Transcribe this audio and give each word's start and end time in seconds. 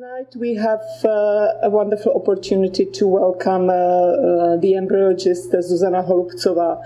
Tonight 0.00 0.34
we 0.34 0.54
have 0.54 0.80
uh, 1.04 1.52
a 1.62 1.68
wonderful 1.68 2.14
opportunity 2.14 2.86
to 2.86 3.06
welcome 3.06 3.68
uh, 3.68 3.74
uh, 3.74 4.56
the 4.56 4.72
embryologist 4.72 5.52
Zuzana 5.52 6.02
Holubcová, 6.08 6.80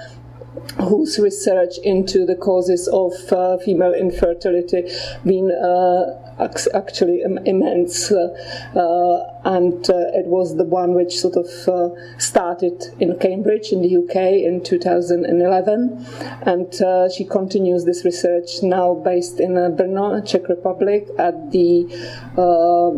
whose 0.89 1.21
research 1.21 1.79
into 1.85 2.27
the 2.27 2.35
causes 2.35 2.89
of 2.89 3.13
uh, 3.33 3.57
female 3.59 3.95
infertility 3.95 4.91
been 5.25 5.53
uh, 5.53 6.24
actually 6.39 7.23
immense, 7.23 8.11
uh, 8.11 8.29
uh, 8.75 9.35
and 9.45 9.89
uh, 9.91 9.95
it 10.15 10.27
was 10.27 10.57
the 10.57 10.65
one 10.65 10.95
which 10.95 11.19
sort 11.19 11.37
of 11.37 11.47
uh, 11.69 11.91
started 12.19 12.83
in 12.99 13.19
Cambridge 13.19 13.73
in 13.73 13.83
the 13.83 13.97
UK 13.97 14.17
in 14.17 14.63
2011, 14.65 16.07
and 16.43 16.83
uh, 16.83 17.09
she 17.11 17.25
continues 17.25 17.85
this 17.85 18.05
research 18.05 18.63
now 18.63 18.95
based 18.95 19.39
in 19.39 19.57
uh, 19.57 19.69
Brno, 19.71 20.27
Czech 20.27 20.49
Republic, 20.49 21.09
at 21.19 21.53
the 21.53 21.85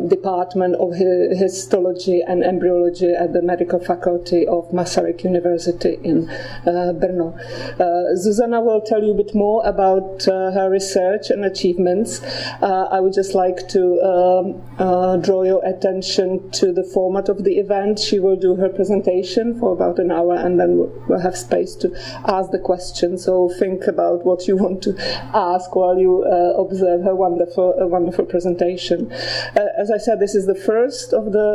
Department 0.09 0.77
of 0.77 0.95
Histology 0.95 2.23
and 2.23 2.43
Embryology 2.43 3.13
at 3.13 3.33
the 3.33 3.43
Medical 3.43 3.81
Faculty 3.81 4.47
of 4.47 4.71
Masaryk 4.71 5.25
University 5.25 5.99
in 6.03 6.27
Brno. 6.65 7.37
Zuzana 8.17 8.65
will 8.65 8.81
tell 8.81 9.03
you 9.03 9.13
a 9.13 9.17
bit 9.17 9.35
more 9.35 9.67
about 9.67 10.25
her 10.25 10.69
research 10.71 11.31
and 11.31 11.45
achievements. 11.45 12.23
I 12.63 13.01
would 13.01 13.13
just 13.13 13.26
just 13.27 13.35
like 13.35 13.67
to 13.67 14.01
um, 14.03 14.63
uh, 14.79 15.17
draw 15.17 15.43
your 15.43 15.65
attention 15.65 16.49
to 16.53 16.73
the 16.73 16.85
format 16.95 17.29
of 17.29 17.43
the 17.43 17.59
event. 17.59 17.99
She 17.99 18.21
will 18.21 18.37
do 18.37 18.55
her 18.55 18.69
presentation 18.69 19.59
for 19.59 19.73
about 19.73 19.99
an 19.99 20.13
hour 20.13 20.35
and 20.35 20.61
then 20.61 20.77
we'll 21.09 21.21
have 21.21 21.37
space 21.37 21.75
to 21.77 21.93
ask 22.27 22.53
the 22.53 22.61
questions. 22.61 23.25
So 23.25 23.51
think 23.59 23.89
about 23.89 24.25
what 24.25 24.47
you 24.47 24.57
want 24.57 24.83
to 24.83 24.95
ask 25.35 25.75
while 25.75 25.99
you 25.99 26.23
uh, 26.23 26.63
observe 26.63 27.03
her 27.03 27.17
wonderful, 27.17 27.75
uh, 27.81 27.87
wonderful 27.87 28.27
presentation. 28.27 29.11
Uh, 29.11 29.67
as 29.77 29.91
I 29.91 29.99
said, 29.99 30.21
this 30.21 30.37
is 30.37 30.47
the 30.47 30.55
first 30.55 31.13
of 31.13 31.33
the 31.33 31.49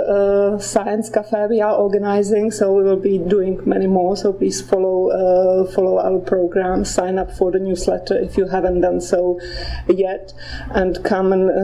uh, 0.55 0.59
Science 0.59 1.09
Cafe 1.09 1.47
we 1.49 1.61
are 1.61 1.75
organizing, 1.75 2.51
so 2.51 2.73
we 2.73 2.83
will 2.83 2.99
be 2.99 3.17
doing 3.17 3.61
many 3.65 3.87
more. 3.87 4.17
So 4.17 4.33
please 4.33 4.61
follow, 4.61 5.09
uh, 5.09 5.71
follow 5.71 5.99
our 5.99 6.19
program, 6.19 6.83
sign 6.83 7.17
up 7.17 7.31
for 7.31 7.51
the 7.51 7.59
newsletter 7.59 8.17
if 8.17 8.35
you 8.35 8.47
haven't 8.47 8.81
done 8.81 8.99
so 8.99 9.39
yet, 9.87 10.33
and 10.71 11.01
come 11.05 11.31
and 11.31 11.60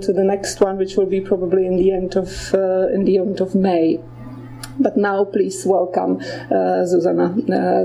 to 0.00 0.12
the 0.12 0.24
next 0.24 0.60
one, 0.60 0.76
which 0.78 0.96
will 0.96 1.06
be 1.06 1.20
probably 1.20 1.66
in 1.66 1.76
the 1.76 1.92
end 1.92 2.16
of 2.16 2.54
uh, 2.54 2.88
in 2.88 3.04
the 3.04 3.18
end 3.18 3.40
of 3.40 3.54
May. 3.54 4.00
But 4.78 4.96
now, 4.96 5.24
please 5.24 5.64
welcome 5.64 6.20
uh, 6.50 6.84
Zuzana 6.84 7.34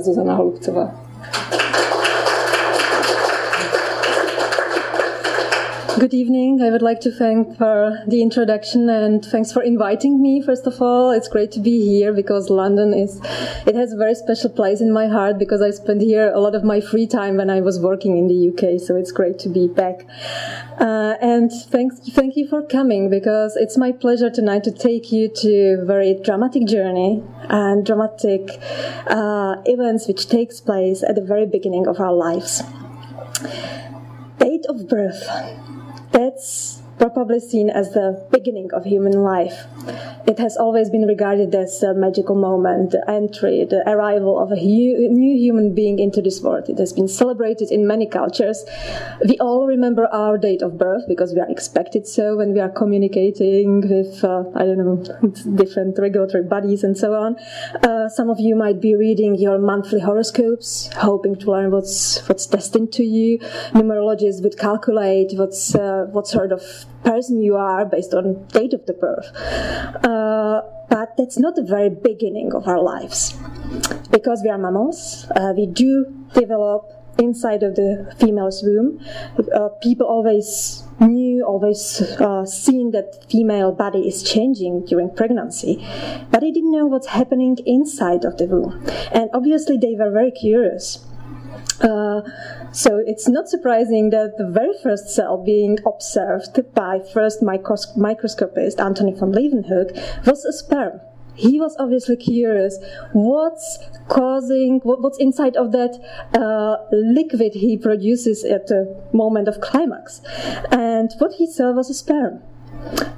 Zuzana 0.05 0.35
Holubcová. 0.37 2.00
Good 6.01 6.15
evening. 6.15 6.63
I 6.63 6.71
would 6.71 6.81
like 6.81 6.99
to 7.01 7.11
thank 7.11 7.59
for 7.59 8.03
the 8.07 8.23
introduction 8.23 8.89
and 8.89 9.23
thanks 9.23 9.51
for 9.51 9.61
inviting 9.61 10.19
me. 10.19 10.41
First 10.41 10.65
of 10.65 10.81
all, 10.81 11.11
it's 11.11 11.27
great 11.27 11.51
to 11.51 11.59
be 11.59 11.79
here 11.85 12.11
because 12.11 12.49
London 12.49 12.91
is 12.91 13.21
it 13.67 13.75
has 13.75 13.93
a 13.93 13.97
very 13.97 14.15
special 14.15 14.49
place 14.49 14.81
in 14.81 14.91
my 14.91 15.07
heart 15.07 15.37
because 15.37 15.61
I 15.61 15.69
spent 15.69 16.01
here 16.01 16.31
a 16.33 16.39
lot 16.39 16.55
of 16.55 16.63
my 16.63 16.81
free 16.81 17.05
time 17.05 17.37
when 17.37 17.51
I 17.51 17.61
was 17.61 17.79
working 17.79 18.17
in 18.17 18.25
the 18.27 18.49
UK. 18.49 18.81
So 18.81 18.95
it's 18.95 19.11
great 19.11 19.37
to 19.41 19.49
be 19.49 19.67
back. 19.67 20.07
Uh, 20.79 21.17
and 21.21 21.51
thanks, 21.51 21.99
thank 21.99 22.35
you 22.35 22.47
for 22.47 22.63
coming 22.65 23.11
because 23.11 23.55
it's 23.55 23.77
my 23.77 23.91
pleasure 23.91 24.31
tonight 24.31 24.63
to 24.63 24.71
take 24.71 25.11
you 25.11 25.29
to 25.29 25.81
a 25.83 25.85
very 25.85 26.19
dramatic 26.23 26.65
journey 26.65 27.23
and 27.47 27.85
dramatic 27.85 28.49
uh, 29.05 29.57
events 29.65 30.07
which 30.07 30.27
takes 30.27 30.59
place 30.61 31.03
at 31.03 31.13
the 31.13 31.23
very 31.23 31.45
beginning 31.45 31.85
of 31.85 31.99
our 31.99 32.11
lives. 32.11 32.63
Date 34.39 34.65
of 34.67 34.89
birth 34.89 35.29
that's 36.31 36.80
probably 37.09 37.39
seen 37.39 37.69
as 37.69 37.91
the 37.93 38.25
beginning 38.31 38.69
of 38.73 38.85
human 38.85 39.23
life. 39.23 39.65
It 40.27 40.37
has 40.39 40.55
always 40.55 40.89
been 40.89 41.07
regarded 41.07 41.53
as 41.55 41.81
a 41.81 41.93
magical 41.93 42.35
moment, 42.35 42.91
the 42.91 43.03
entry, 43.09 43.65
the 43.65 43.83
arrival 43.89 44.39
of 44.39 44.51
a 44.51 44.55
hu- 44.55 45.09
new 45.09 45.35
human 45.37 45.73
being 45.73 45.99
into 45.99 46.21
this 46.21 46.41
world. 46.41 46.69
It 46.69 46.77
has 46.77 46.93
been 46.93 47.07
celebrated 47.07 47.71
in 47.71 47.87
many 47.87 48.05
cultures. 48.05 48.63
We 49.27 49.37
all 49.39 49.65
remember 49.65 50.07
our 50.13 50.37
date 50.37 50.61
of 50.61 50.77
birth 50.77 51.03
because 51.07 51.33
we 51.33 51.41
are 51.41 51.49
expected 51.49 52.07
so 52.07 52.37
when 52.37 52.53
we 52.53 52.59
are 52.59 52.69
communicating 52.69 53.81
with, 53.81 54.23
uh, 54.23 54.43
I 54.55 54.65
don't 54.65 54.77
know, 54.77 55.55
different 55.55 55.97
regulatory 55.97 56.43
bodies 56.43 56.83
and 56.83 56.97
so 56.97 57.13
on. 57.13 57.37
Uh, 57.83 58.09
some 58.09 58.29
of 58.29 58.39
you 58.39 58.55
might 58.55 58.79
be 58.79 58.95
reading 58.95 59.35
your 59.35 59.57
monthly 59.57 60.01
horoscopes, 60.01 60.89
hoping 60.97 61.35
to 61.37 61.51
learn 61.51 61.71
what's, 61.71 62.27
what's 62.27 62.45
destined 62.45 62.91
to 62.93 63.03
you. 63.03 63.39
Numerologists 63.73 64.43
would 64.43 64.57
calculate 64.57 65.31
what's, 65.33 65.73
uh, 65.73 66.07
what 66.11 66.27
sort 66.27 66.51
of 66.51 66.85
person 67.03 67.41
you 67.41 67.55
are 67.55 67.85
based 67.85 68.13
on 68.13 68.45
date 68.47 68.73
of 68.73 68.85
the 68.85 68.93
birth. 68.93 69.31
Uh, 70.05 70.61
but 70.89 71.15
that's 71.17 71.37
not 71.37 71.55
the 71.55 71.63
very 71.63 71.89
beginning 71.89 72.53
of 72.53 72.67
our 72.67 72.81
lives. 72.81 73.37
Because 74.11 74.41
we 74.43 74.49
are 74.49 74.57
mammals, 74.57 75.25
uh, 75.35 75.53
we 75.55 75.65
do 75.65 76.05
develop 76.33 76.91
inside 77.17 77.63
of 77.63 77.75
the 77.75 78.13
female's 78.19 78.61
womb. 78.63 78.99
Uh, 79.53 79.69
people 79.81 80.07
always 80.07 80.83
knew, 80.99 81.43
always 81.45 82.01
uh, 82.19 82.45
seen 82.45 82.91
that 82.91 83.25
female 83.29 83.71
body 83.71 84.07
is 84.07 84.23
changing 84.23 84.85
during 84.85 85.09
pregnancy, 85.13 85.85
but 86.29 86.41
they 86.41 86.51
didn't 86.51 86.71
know 86.71 86.85
what's 86.85 87.07
happening 87.07 87.57
inside 87.65 88.25
of 88.25 88.37
the 88.37 88.45
womb. 88.45 88.85
And 89.11 89.29
obviously, 89.33 89.77
they 89.77 89.95
were 89.97 90.11
very 90.11 90.31
curious. 90.31 91.05
Uh, 91.81 92.21
so 92.71 93.01
it's 93.05 93.27
not 93.27 93.49
surprising 93.49 94.11
that 94.11 94.37
the 94.37 94.49
very 94.49 94.73
first 94.81 95.09
cell 95.09 95.43
being 95.43 95.77
observed 95.85 96.59
by 96.73 96.99
first 97.13 97.41
micros- 97.41 97.97
microscopist 97.97 98.79
Antony 98.79 99.13
van 99.13 99.31
Leeuwenhoek 99.31 100.25
was 100.25 100.45
a 100.45 100.53
sperm. 100.53 101.01
He 101.35 101.59
was 101.59 101.75
obviously 101.79 102.17
curious 102.17 102.77
what's 103.13 103.79
causing, 104.07 104.79
what's 104.83 105.17
inside 105.17 105.55
of 105.55 105.71
that 105.71 105.99
uh, 106.33 106.77
liquid 106.91 107.53
he 107.53 107.77
produces 107.77 108.43
at 108.43 108.67
the 108.67 109.01
moment 109.13 109.47
of 109.47 109.59
climax. 109.61 110.21
And 110.71 111.09
what 111.19 111.33
he 111.33 111.47
saw 111.47 111.71
was 111.71 111.89
a 111.89 111.93
sperm. 111.93 112.41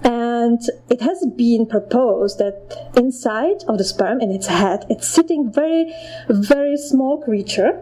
And 0.03 0.61
it 0.89 1.01
has 1.01 1.25
been 1.35 1.65
proposed 1.65 2.37
that 2.39 2.91
inside 2.95 3.63
of 3.67 3.77
the 3.77 3.83
sperm, 3.83 4.21
in 4.21 4.31
its 4.31 4.47
head, 4.47 4.85
it's 4.89 5.07
sitting 5.07 5.51
very, 5.51 5.93
very 6.29 6.77
small 6.77 7.21
creature 7.21 7.81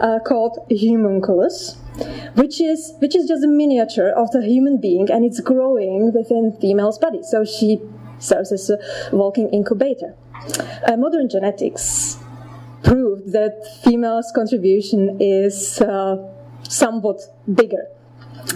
uh, 0.00 0.18
called 0.26 0.58
homunculus, 0.70 1.76
which 2.34 2.60
is 2.60 2.94
which 2.98 3.14
is 3.14 3.26
just 3.26 3.44
a 3.44 3.48
miniature 3.48 4.08
of 4.08 4.30
the 4.30 4.42
human 4.42 4.80
being, 4.80 5.10
and 5.10 5.24
it's 5.24 5.40
growing 5.40 6.12
within 6.12 6.56
female's 6.60 6.98
body. 6.98 7.22
So 7.22 7.44
she 7.44 7.80
serves 8.18 8.52
as 8.52 8.70
a 8.70 8.78
walking 9.12 9.48
incubator. 9.50 10.14
Uh, 10.86 10.96
modern 10.96 11.28
genetics 11.28 12.18
proved 12.82 13.32
that 13.32 13.66
female's 13.84 14.32
contribution 14.34 15.18
is 15.20 15.80
uh, 15.80 16.16
somewhat 16.62 17.20
bigger. 17.52 17.86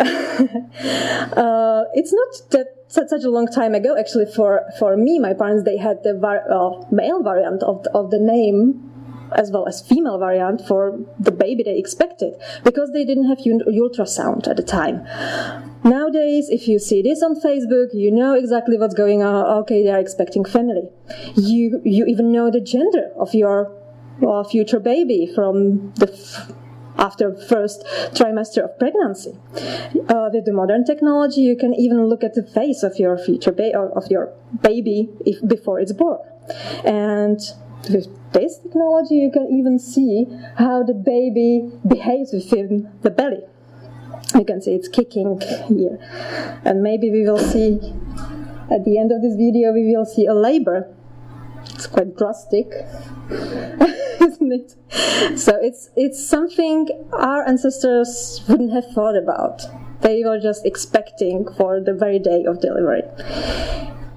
uh, 0.00 1.84
it's 1.94 2.12
not 2.12 2.50
that 2.50 2.66
such 2.88 3.24
a 3.24 3.30
long 3.30 3.46
time 3.46 3.74
ago. 3.74 3.96
Actually, 3.98 4.26
for, 4.26 4.62
for 4.78 4.96
me, 4.96 5.18
my 5.18 5.34
parents 5.34 5.64
they 5.64 5.76
had 5.76 6.02
the 6.04 6.14
var- 6.14 6.50
uh, 6.50 6.84
male 6.90 7.22
variant 7.22 7.62
of 7.62 7.86
of 7.92 8.10
the 8.10 8.18
name 8.18 8.89
as 9.32 9.50
well 9.50 9.66
as 9.66 9.80
female 9.86 10.18
variant 10.18 10.66
for 10.66 10.98
the 11.18 11.30
baby 11.30 11.62
they 11.62 11.78
expected 11.78 12.34
because 12.64 12.90
they 12.92 13.04
didn't 13.04 13.28
have 13.28 13.38
ultrasound 13.38 14.48
at 14.48 14.56
the 14.56 14.62
time. 14.62 15.04
Nowadays, 15.84 16.48
if 16.50 16.68
you 16.68 16.78
see 16.78 17.02
this 17.02 17.22
on 17.22 17.40
Facebook, 17.40 17.88
you 17.94 18.10
know 18.10 18.34
exactly 18.34 18.76
what's 18.78 18.94
going 18.94 19.22
on. 19.22 19.34
Okay, 19.62 19.82
they 19.82 19.90
are 19.90 19.98
expecting 19.98 20.44
family. 20.44 20.88
You 21.36 21.80
you 21.84 22.04
even 22.06 22.32
know 22.32 22.50
the 22.50 22.60
gender 22.60 23.10
of 23.18 23.34
your 23.34 23.72
well, 24.20 24.44
future 24.44 24.80
baby 24.80 25.30
from 25.34 25.92
the 25.94 26.12
f- 26.12 26.52
after 26.98 27.34
first 27.34 27.84
trimester 28.12 28.64
of 28.64 28.78
pregnancy. 28.78 29.38
Uh, 30.08 30.28
with 30.32 30.44
the 30.44 30.52
modern 30.52 30.84
technology, 30.84 31.40
you 31.40 31.56
can 31.56 31.72
even 31.74 32.06
look 32.06 32.22
at 32.22 32.34
the 32.34 32.42
face 32.42 32.82
of 32.82 32.98
your 32.98 33.16
future 33.16 33.52
baby 33.52 33.74
of 33.74 34.10
your 34.10 34.32
baby 34.62 35.08
if, 35.24 35.36
before 35.48 35.80
it's 35.80 35.92
born, 35.92 36.20
and 36.84 37.40
with 37.88 38.08
this 38.32 38.58
technology, 38.58 39.16
you 39.16 39.30
can 39.30 39.48
even 39.50 39.78
see 39.78 40.26
how 40.56 40.82
the 40.82 40.94
baby 40.94 41.70
behaves 41.86 42.32
within 42.32 42.90
the 43.02 43.10
belly. 43.10 43.42
You 44.34 44.44
can 44.44 44.62
see 44.62 44.74
it's 44.74 44.88
kicking 44.88 45.40
here. 45.68 45.98
And 46.64 46.82
maybe 46.82 47.10
we 47.10 47.22
will 47.22 47.38
see, 47.38 47.80
at 48.70 48.84
the 48.84 48.98
end 48.98 49.10
of 49.12 49.22
this 49.22 49.34
video, 49.34 49.72
we 49.72 49.94
will 49.94 50.04
see 50.04 50.26
a 50.26 50.34
labor. 50.34 50.88
It's 51.64 51.86
quite 51.86 52.16
drastic, 52.16 52.68
isn't 53.30 54.52
it? 54.52 54.76
So 55.38 55.58
it's, 55.60 55.90
it's 55.96 56.24
something 56.24 56.88
our 57.12 57.46
ancestors 57.46 58.42
wouldn't 58.48 58.72
have 58.72 58.86
thought 58.92 59.16
about. 59.16 59.62
They 60.02 60.22
were 60.24 60.38
just 60.38 60.64
expecting 60.64 61.46
for 61.56 61.80
the 61.80 61.92
very 61.92 62.18
day 62.18 62.44
of 62.44 62.60
delivery. 62.60 63.02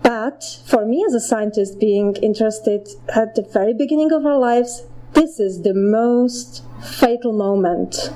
But 0.03 0.43
for 0.65 0.85
me 0.85 1.03
as 1.07 1.13
a 1.13 1.19
scientist, 1.19 1.79
being 1.79 2.15
interested 2.17 2.89
at 3.15 3.35
the 3.35 3.41
very 3.41 3.73
beginning 3.73 4.11
of 4.11 4.25
our 4.25 4.37
lives, 4.37 4.83
this 5.13 5.39
is 5.39 5.61
the 5.61 5.73
most 5.73 6.63
fatal 6.81 7.33
moment 7.33 8.11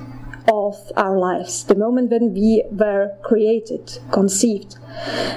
of 0.52 0.76
our 0.96 1.18
lives, 1.18 1.64
the 1.66 1.76
moment 1.76 2.12
when 2.12 2.34
we 2.34 2.64
were 2.72 3.12
created, 3.24 4.00
conceived. 4.12 4.78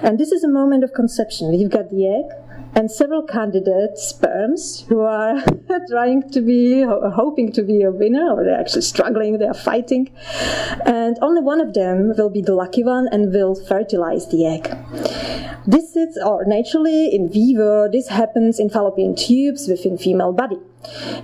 And 0.02 0.18
this 0.18 0.32
is 0.32 0.44
a 0.44 0.48
moment 0.48 0.84
of 0.84 0.92
conception. 0.92 1.50
We've 1.50 1.70
got 1.70 1.90
the 1.90 2.06
egg, 2.06 2.49
and 2.74 2.90
several 2.90 3.22
candidate 3.22 3.98
sperms 3.98 4.84
who 4.88 5.00
are 5.00 5.42
trying 5.90 6.30
to 6.30 6.40
be, 6.40 6.82
hoping 6.82 7.52
to 7.52 7.62
be 7.62 7.82
a 7.82 7.90
winner, 7.90 8.32
or 8.32 8.44
they're 8.44 8.60
actually 8.60 8.82
struggling, 8.82 9.38
they're 9.38 9.54
fighting. 9.54 10.10
And 10.84 11.18
only 11.20 11.40
one 11.40 11.60
of 11.60 11.74
them 11.74 12.14
will 12.16 12.30
be 12.30 12.42
the 12.42 12.54
lucky 12.54 12.84
one 12.84 13.08
and 13.10 13.32
will 13.32 13.54
fertilize 13.54 14.28
the 14.28 14.46
egg. 14.46 14.64
This 15.66 15.96
is, 15.96 16.18
or 16.24 16.44
naturally, 16.46 17.14
in 17.14 17.30
vivo, 17.30 17.88
this 17.90 18.08
happens 18.08 18.58
in 18.58 18.70
fallopian 18.70 19.14
tubes 19.14 19.68
within 19.68 19.98
female 19.98 20.32
body. 20.32 20.58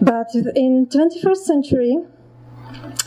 But 0.00 0.34
in 0.34 0.86
21st 0.86 1.36
century, 1.36 1.96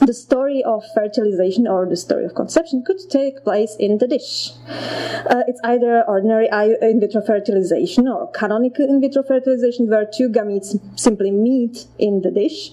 the 0.02 0.14
story 0.14 0.64
of 0.64 0.84
fertilization 0.94 1.68
or 1.68 1.86
the 1.86 1.98
story 1.98 2.26
of 2.26 2.34
conception 2.34 2.84
could 2.86 3.00
take 3.10 3.44
place 3.44 3.76
in 3.80 3.98
the 3.98 4.08
dish. 4.08 4.52
Uh, 4.68 5.44
it's 5.48 5.60
either 5.64 6.04
ordinary 6.08 6.48
in 6.82 7.00
vitro 7.00 7.22
fertilization 7.22 8.08
or 8.08 8.32
canonical 8.32 8.86
in 8.86 9.02
vitro 9.02 9.24
fertilization, 9.24 9.90
where 9.90 10.06
two 10.06 10.30
gametes 10.30 10.80
simply 10.98 11.32
meet 11.32 11.86
in 11.98 12.22
the 12.22 12.32
dish, 12.32 12.72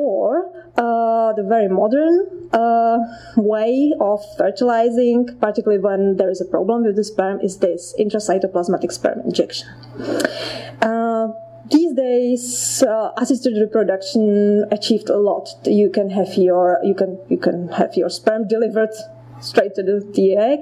or 0.00 0.50
uh, 0.76 1.32
the 1.34 1.44
very 1.44 1.68
modern 1.68 2.48
uh, 2.52 2.98
way 3.36 3.92
of 4.00 4.20
fertilizing, 4.36 5.28
particularly 5.40 5.82
when 5.82 6.16
there 6.16 6.30
is 6.30 6.40
a 6.40 6.44
problem 6.46 6.82
with 6.84 6.96
the 6.96 7.04
sperm, 7.04 7.40
is 7.40 7.58
this 7.58 7.94
intracytoplasmatic 8.00 8.90
sperm 8.90 9.20
injection. 9.20 9.68
Uh, 10.82 11.28
these 11.70 11.94
days, 11.94 12.82
uh, 12.82 13.12
assisted 13.16 13.54
reproduction 13.58 14.66
achieved 14.70 15.08
a 15.08 15.16
lot. 15.16 15.48
You 15.64 15.90
can 15.90 16.10
have 16.10 16.34
your 16.34 16.80
you 16.84 16.94
can 16.94 17.18
you 17.28 17.38
can 17.38 17.68
have 17.68 17.94
your 17.94 18.10
sperm 18.10 18.46
delivered 18.46 18.90
straight 19.40 19.74
to 19.76 19.82
the, 19.82 20.00
the 20.14 20.36
egg. 20.36 20.60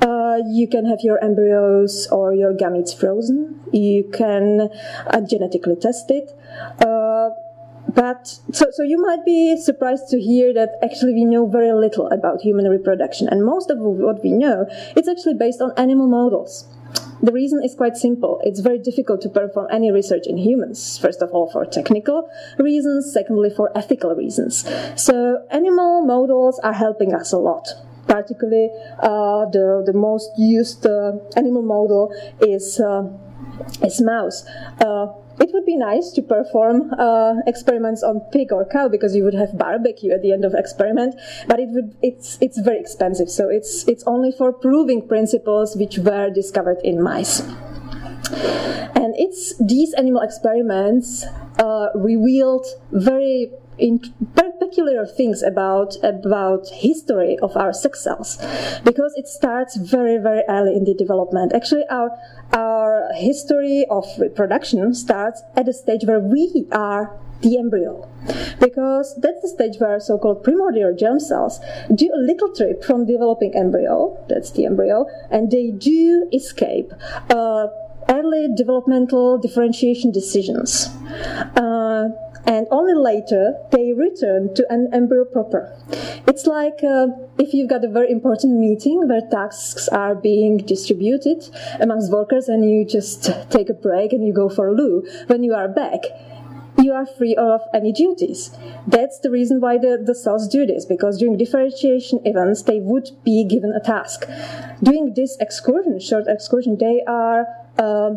Uh, 0.00 0.38
you 0.48 0.66
can 0.68 0.86
have 0.86 1.00
your 1.02 1.22
embryos 1.22 2.08
or 2.10 2.34
your 2.34 2.54
gametes 2.54 2.98
frozen. 2.98 3.60
You 3.72 4.04
can 4.12 4.70
uh, 5.06 5.20
genetically 5.20 5.76
test 5.76 6.10
it. 6.10 6.30
Uh, 6.80 7.30
but 7.94 8.38
so, 8.52 8.66
so 8.70 8.82
you 8.82 9.00
might 9.00 9.24
be 9.24 9.56
surprised 9.56 10.08
to 10.10 10.20
hear 10.20 10.54
that 10.54 10.78
actually 10.82 11.14
we 11.14 11.24
know 11.24 11.46
very 11.46 11.72
little 11.72 12.08
about 12.08 12.40
human 12.40 12.66
reproduction, 12.68 13.28
and 13.28 13.44
most 13.44 13.70
of 13.70 13.78
what 13.78 14.22
we 14.22 14.32
know 14.32 14.66
it's 14.96 15.08
actually 15.08 15.34
based 15.34 15.60
on 15.60 15.72
animal 15.76 16.06
models. 16.06 16.69
The 17.22 17.32
reason 17.32 17.62
is 17.62 17.74
quite 17.74 17.96
simple. 17.96 18.40
It's 18.44 18.60
very 18.60 18.78
difficult 18.78 19.20
to 19.22 19.28
perform 19.28 19.66
any 19.70 19.90
research 19.92 20.26
in 20.26 20.38
humans, 20.38 20.98
first 20.98 21.20
of 21.20 21.30
all 21.32 21.50
for 21.50 21.66
technical 21.66 22.30
reasons, 22.58 23.12
secondly 23.12 23.50
for 23.50 23.70
ethical 23.76 24.14
reasons. 24.14 24.64
So 24.96 25.44
animal 25.50 26.02
models 26.06 26.58
are 26.60 26.72
helping 26.72 27.14
us 27.14 27.32
a 27.32 27.38
lot. 27.38 27.68
Particularly, 28.06 28.70
uh, 28.98 29.46
the, 29.50 29.82
the 29.86 29.92
most 29.92 30.30
used 30.36 30.86
uh, 30.86 31.12
animal 31.36 31.62
model 31.62 32.12
is, 32.40 32.80
uh, 32.80 33.06
is 33.84 34.00
mouse. 34.00 34.44
It 35.40 35.50
would 35.54 35.64
be 35.64 35.76
nice 35.76 36.10
to 36.12 36.22
perform 36.22 36.92
uh, 36.98 37.36
experiments 37.46 38.02
on 38.02 38.20
pig 38.30 38.52
or 38.52 38.66
cow 38.66 38.88
because 38.88 39.16
you 39.16 39.24
would 39.24 39.34
have 39.34 39.56
barbecue 39.56 40.12
at 40.12 40.20
the 40.20 40.32
end 40.32 40.44
of 40.44 40.54
experiment, 40.54 41.14
but 41.48 41.58
it 41.58 41.70
would 41.70 41.96
it's 42.02 42.36
it's 42.42 42.58
very 42.60 42.78
expensive. 42.78 43.30
So 43.30 43.48
it's 43.48 43.88
it's 43.88 44.04
only 44.06 44.32
for 44.32 44.52
proving 44.52 45.08
principles 45.08 45.76
which 45.76 45.98
were 45.98 46.28
discovered 46.28 46.78
in 46.84 47.02
mice. 47.02 47.40
And 48.94 49.14
it's 49.16 49.56
these 49.58 49.94
animal 49.94 50.22
experiments 50.22 51.24
uh, 51.58 51.88
revealed 51.94 52.66
very 52.92 53.50
in 53.80 54.00
peculiar 54.60 55.04
things 55.06 55.42
about 55.42 55.96
about 56.04 56.68
history 56.68 57.38
of 57.38 57.56
our 57.56 57.72
sex 57.72 58.04
cells 58.04 58.36
because 58.84 59.12
it 59.16 59.26
starts 59.26 59.76
very 59.76 60.18
very 60.18 60.42
early 60.48 60.76
in 60.76 60.84
the 60.84 60.94
development 60.94 61.52
actually 61.52 61.84
our 61.90 62.10
our 62.52 63.08
history 63.14 63.86
of 63.90 64.04
reproduction 64.18 64.94
starts 64.94 65.42
at 65.56 65.66
the 65.66 65.72
stage 65.72 66.04
where 66.04 66.20
we 66.20 66.66
are 66.72 67.18
the 67.42 67.58
embryo. 67.58 68.06
Because 68.60 69.14
that's 69.20 69.40
the 69.42 69.48
stage 69.48 69.76
where 69.78 69.98
so 70.00 70.18
called 70.18 70.44
primordial 70.44 70.94
germ 70.94 71.20
cells 71.20 71.60
do 71.94 72.10
a 72.14 72.18
little 72.18 72.54
trip 72.54 72.84
from 72.84 73.06
developing 73.06 73.54
embryo, 73.56 74.18
that's 74.28 74.50
the 74.50 74.66
embryo, 74.66 75.06
and 75.30 75.50
they 75.50 75.70
do 75.70 76.28
escape 76.32 76.92
uh, 77.30 77.68
early 78.08 78.48
developmental 78.54 79.38
differentiation 79.38 80.10
decisions. 80.10 80.88
Uh, 81.56 82.08
and 82.46 82.66
only 82.70 82.94
later 82.94 83.54
they 83.70 83.92
return 83.92 84.54
to 84.54 84.66
an 84.70 84.88
embryo 84.92 85.24
proper. 85.24 85.76
It's 86.26 86.46
like 86.46 86.82
uh, 86.82 87.08
if 87.38 87.52
you've 87.54 87.68
got 87.68 87.84
a 87.84 87.88
very 87.88 88.10
important 88.10 88.58
meeting 88.58 89.08
where 89.08 89.22
tasks 89.30 89.88
are 89.88 90.14
being 90.14 90.58
distributed 90.58 91.48
amongst 91.80 92.10
workers 92.12 92.48
and 92.48 92.68
you 92.68 92.84
just 92.84 93.30
take 93.50 93.68
a 93.68 93.74
break 93.74 94.12
and 94.12 94.26
you 94.26 94.32
go 94.32 94.48
for 94.48 94.68
a 94.68 94.72
loo. 94.72 95.06
When 95.26 95.42
you 95.42 95.54
are 95.54 95.68
back, 95.68 96.02
you 96.78 96.92
are 96.92 97.06
free 97.06 97.34
of 97.36 97.60
any 97.74 97.92
duties. 97.92 98.56
That's 98.86 99.18
the 99.20 99.30
reason 99.30 99.60
why 99.60 99.78
the, 99.78 100.02
the 100.02 100.14
cells 100.14 100.48
do 100.48 100.64
this, 100.64 100.86
because 100.86 101.18
during 101.18 101.36
differentiation 101.36 102.20
events, 102.24 102.62
they 102.62 102.80
would 102.80 103.10
be 103.22 103.44
given 103.44 103.72
a 103.72 103.80
task. 103.80 104.24
During 104.82 105.14
this 105.14 105.36
excursion, 105.40 106.00
short 106.00 106.24
excursion, 106.26 106.78
they 106.78 107.02
are 107.06 107.46
uh, 107.78 108.12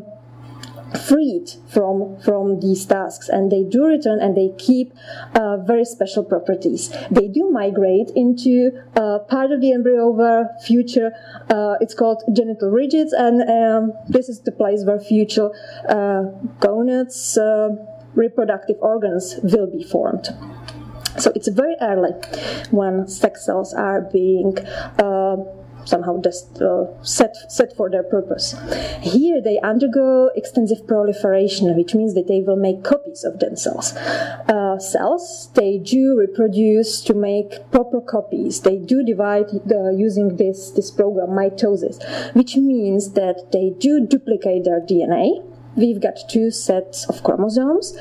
freed 0.97 1.49
from 1.67 2.17
from 2.19 2.59
these 2.59 2.85
tasks 2.85 3.29
and 3.29 3.51
they 3.51 3.63
do 3.63 3.85
return 3.85 4.19
and 4.19 4.35
they 4.35 4.51
keep 4.57 4.93
uh, 5.35 5.57
very 5.57 5.85
special 5.85 6.23
properties. 6.23 6.89
They 7.11 7.27
do 7.27 7.49
migrate 7.49 8.11
into 8.15 8.71
uh, 8.95 9.19
part 9.19 9.51
of 9.51 9.61
the 9.61 9.71
embryo 9.71 10.09
where 10.09 10.49
future 10.63 11.11
uh, 11.49 11.75
it's 11.81 11.93
called 11.93 12.23
genital 12.33 12.69
ridges 12.69 13.13
and 13.13 13.41
um, 13.49 13.93
this 14.07 14.29
is 14.29 14.41
the 14.41 14.51
place 14.51 14.83
where 14.85 14.99
future 14.99 15.49
uh, 15.89 16.23
gonads 16.59 17.37
uh, 17.37 17.69
reproductive 18.15 18.77
organs 18.79 19.39
will 19.43 19.67
be 19.67 19.83
formed. 19.83 20.29
So 21.17 21.31
it's 21.35 21.47
very 21.47 21.75
early 21.79 22.11
when 22.71 23.07
sex 23.07 23.45
cells 23.45 23.73
are 23.73 24.01
being 24.01 24.57
uh, 24.97 25.37
somehow 25.85 26.21
just 26.21 26.61
uh, 26.61 26.85
set 27.03 27.35
set 27.49 27.75
for 27.75 27.89
their 27.89 28.03
purpose. 28.03 28.55
Here 29.01 29.41
they 29.41 29.59
undergo 29.59 30.31
extensive 30.35 30.87
proliferation, 30.87 31.75
which 31.75 31.93
means 31.95 32.13
that 32.15 32.27
they 32.27 32.41
will 32.41 32.55
make 32.55 32.83
copies 32.83 33.23
of 33.23 33.39
themselves. 33.39 33.93
Uh, 33.95 34.79
cells 34.79 35.49
they 35.55 35.77
do 35.77 36.17
reproduce 36.17 37.01
to 37.01 37.13
make 37.13 37.69
proper 37.71 38.01
copies. 38.01 38.61
They 38.61 38.77
do 38.77 39.03
divide 39.03 39.49
uh, 39.71 39.91
using 39.91 40.37
this 40.37 40.71
this 40.71 40.91
program 40.91 41.29
mitosis, 41.29 41.97
which 42.35 42.55
means 42.55 43.13
that 43.13 43.51
they 43.51 43.73
do 43.79 44.05
duplicate 44.05 44.63
their 44.63 44.81
DNA 44.81 45.43
we've 45.75 46.01
got 46.01 46.17
two 46.29 46.51
sets 46.51 47.05
of 47.09 47.23
chromosomes 47.23 47.95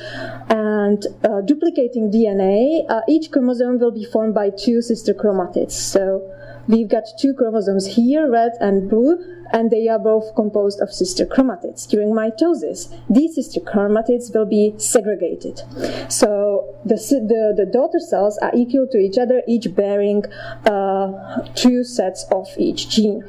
and 0.49 1.07
uh, 1.25 1.41
duplicating 1.41 2.11
DNA, 2.11 2.85
uh, 2.89 3.01
each 3.09 3.31
chromosome 3.31 3.79
will 3.79 3.91
be 3.91 4.05
formed 4.05 4.35
by 4.35 4.51
two 4.51 4.83
sister 4.83 5.15
chromatids. 5.15 5.73
So 5.73 6.23
We've 6.69 6.89
got 6.89 7.05
two 7.19 7.35
chromosomes 7.35 7.87
here, 7.87 8.31
red 8.31 8.53
and 8.61 8.89
blue, 8.89 9.19
and 9.53 9.71
they 9.71 9.89
are 9.89 9.99
both 9.99 10.35
composed 10.35 10.81
of 10.81 10.93
sister 10.93 11.27
chromatids. 11.27 11.89
During 11.89 12.11
mitosis, 12.11 12.97
these 13.11 13.35
sister 13.35 13.61
chromatids 13.61 14.35
will 14.35 14.47
be 14.47 14.75
segregated. 14.79 15.61
So 16.09 16.75
the, 16.85 16.95
the, 16.95 17.65
the 17.65 17.71
daughter 17.71 17.99
cells 17.99 18.39
are 18.39 18.53
equal 18.55 18.87
to 18.93 18.99
each 18.99 19.19
other, 19.19 19.43
each 19.47 19.75
bearing 19.75 20.25
uh, 20.67 21.47
two 21.55 21.85
sets 21.85 22.25
of 22.31 22.49
each 22.57 22.89
gene. 22.89 23.25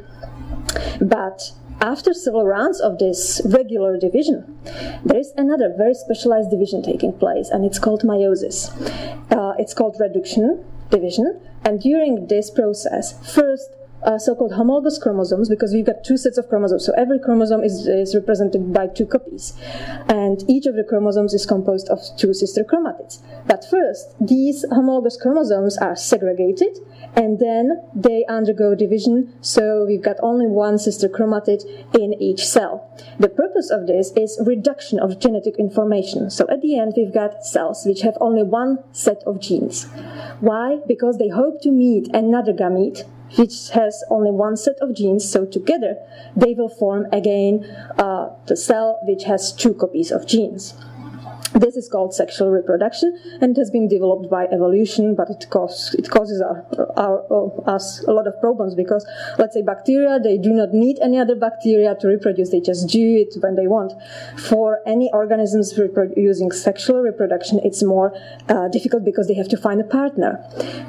But 1.02 1.52
after 1.82 2.14
several 2.14 2.46
rounds 2.46 2.80
of 2.80 3.00
this 3.00 3.42
regular 3.46 3.98
division, 3.98 4.58
there 5.04 5.20
is 5.20 5.34
another 5.36 5.74
very 5.76 5.94
specialized 5.94 6.50
division 6.50 6.82
taking 6.82 7.12
place, 7.14 7.50
and 7.50 7.66
it's 7.66 7.80
called 7.80 8.04
meiosis. 8.04 8.72
Uh, 9.32 9.54
it's 9.58 9.74
called 9.74 9.98
reduction 10.00 10.64
division, 10.90 11.42
and 11.66 11.80
during 11.80 12.28
this 12.28 12.50
process, 12.50 13.14
first 13.34 13.76
uh, 14.06 14.18
so-called 14.18 14.54
homologous 14.54 14.98
chromosomes 14.98 15.50
because 15.50 15.74
we've 15.74 15.86
got 15.86 16.04
two 16.04 16.18
sets 16.18 16.38
of 16.38 16.48
chromosomes. 16.50 16.86
So 16.86 16.94
every 16.98 17.20
chromosome 17.20 17.64
is, 17.64 17.88
is 17.88 18.16
represented 18.16 18.74
by 18.74 18.88
two 18.88 19.06
copies. 19.06 19.54
And 20.08 20.44
each 20.50 20.66
of 20.66 20.76
the 20.76 20.84
chromosomes 20.84 21.34
is 21.34 21.46
composed 21.46 21.90
of 21.90 22.00
two 22.18 22.34
sister 22.34 22.64
chromatids. 22.64 23.22
But 23.48 23.66
first, 23.70 24.16
these 24.20 24.66
homologous 24.72 25.18
chromosomes 25.22 25.78
are 25.78 25.96
segregated 25.96 26.78
and 27.16 27.40
then 27.40 27.82
they 27.96 28.26
undergo 28.28 28.76
division. 28.76 29.34
So 29.42 29.86
we've 29.86 30.04
got 30.04 30.18
only 30.22 30.48
one 30.48 30.78
sister 30.78 31.08
chromatid 31.08 31.64
in 32.00 32.14
each 32.22 32.46
cell. 32.46 32.90
The 33.20 33.30
purpose 33.30 33.70
of 33.70 33.88
this 33.88 34.12
is 34.16 34.42
reduction 34.46 35.00
of 35.00 35.20
genetic 35.20 35.56
information. 35.58 36.30
So 36.30 36.48
at 36.50 36.62
the 36.62 36.78
end, 36.78 36.94
we've 36.98 37.14
got 37.14 37.46
cells 37.46 37.84
which 37.86 38.02
have 38.02 38.18
only 38.20 38.44
one 38.44 38.80
set 38.92 39.22
of 39.26 39.40
genes. 39.40 39.86
Why? 40.40 40.80
Because 40.88 41.18
they 41.18 41.30
hope 41.30 41.62
to 41.62 41.72
meet 41.72 42.10
another 42.14 42.54
gamete 42.54 43.04
which 43.38 43.70
has 43.70 44.04
only 44.10 44.32
one 44.32 44.58
set 44.58 44.78
of 44.82 44.96
genes, 44.96 45.30
so 45.30 45.46
together 45.46 45.98
they 46.36 46.54
will 46.54 46.70
form 46.70 47.08
again 47.12 47.64
uh, 47.98 48.30
the 48.48 48.56
cell 48.56 49.00
which 49.04 49.24
has 49.24 49.52
two 49.52 49.74
copies 49.74 50.12
of 50.12 50.28
genes. 50.28 50.74
This 51.64 51.78
is 51.78 51.88
called 51.88 52.14
sexual 52.14 52.50
reproduction, 52.50 53.18
and 53.40 53.56
it 53.56 53.60
has 53.62 53.72
been 53.72 53.88
developed 53.88 54.30
by 54.30 54.48
evolution, 54.48 55.16
but 55.16 55.30
it, 55.30 55.46
cause, 55.50 55.96
it 55.98 56.10
causes 56.10 56.42
our, 56.42 56.68
our, 56.98 57.70
us 57.70 58.04
a 58.04 58.12
lot 58.12 58.28
of 58.28 58.38
problems 58.42 58.76
because, 58.76 59.08
let's 59.40 59.54
say, 59.54 59.62
bacteria, 59.62 60.20
they 60.20 60.38
do 60.38 60.50
not 60.50 60.74
need 60.74 61.00
any 61.02 61.18
other 61.18 61.36
bacteria 61.36 61.96
to 62.02 62.08
reproduce, 62.08 62.50
they 62.50 62.60
just 62.60 62.90
do 62.90 63.16
it 63.16 63.42
when 63.42 63.56
they 63.56 63.68
want. 63.68 63.94
For 64.38 64.82
any 64.86 65.10
organisms 65.14 65.80
using 66.18 66.52
sexual 66.52 67.00
reproduction, 67.00 67.62
it's 67.64 67.82
more 67.82 68.14
uh, 68.50 68.68
difficult 68.68 69.06
because 69.06 69.30
they 69.30 69.36
have 69.36 69.48
to 69.48 69.56
find 69.56 69.80
a 69.80 69.86
partner. 69.86 70.44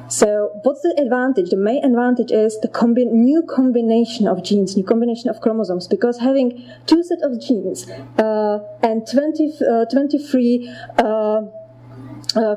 So, 0.09 0.59
what's 0.65 0.83
the 0.83 0.97
advantage? 0.99 1.51
The 1.51 1.57
main 1.57 1.85
advantage 1.85 2.33
is 2.33 2.59
the 2.59 2.69
combi- 2.69 3.13
new 3.13 3.43
combination 3.43 4.27
of 4.27 4.43
genes, 4.43 4.77
new 4.77 4.83
combination 4.83 5.31
of 5.31 5.41
chromosomes, 5.41 5.87
because 5.87 6.19
having 6.19 6.69
two 6.87 7.05
set 7.05 7.23
of 7.23 7.41
genes 7.41 7.89
uh, 8.19 8.59
and 8.83 9.07
20, 9.07 9.53
uh, 9.71 9.85
23 9.85 10.64
uh, 10.64 10.64
uh, 10.64 10.64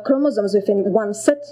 chromosomes 0.06 0.54
within 0.54 0.92
one 0.92 1.14
set 1.14 1.44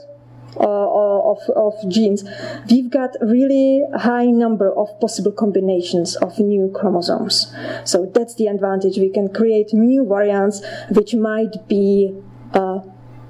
uh, 0.57 1.31
of, 1.31 1.39
of, 1.55 1.73
genes, 1.89 2.23
we've 2.69 2.89
got 2.89 3.11
really 3.21 3.83
high 3.97 4.25
number 4.25 4.71
of 4.73 4.87
possible 5.01 5.31
combinations 5.31 6.15
of 6.17 6.39
new 6.39 6.71
chromosomes. 6.73 7.53
So 7.83 8.05
that's 8.13 8.35
the 8.35 8.47
advantage. 8.47 8.97
We 8.97 9.09
can 9.09 9.33
create 9.33 9.73
new 9.73 10.07
variants 10.07 10.63
which 10.91 11.13
might 11.13 11.67
be 11.67 12.15
uh, 12.53 12.79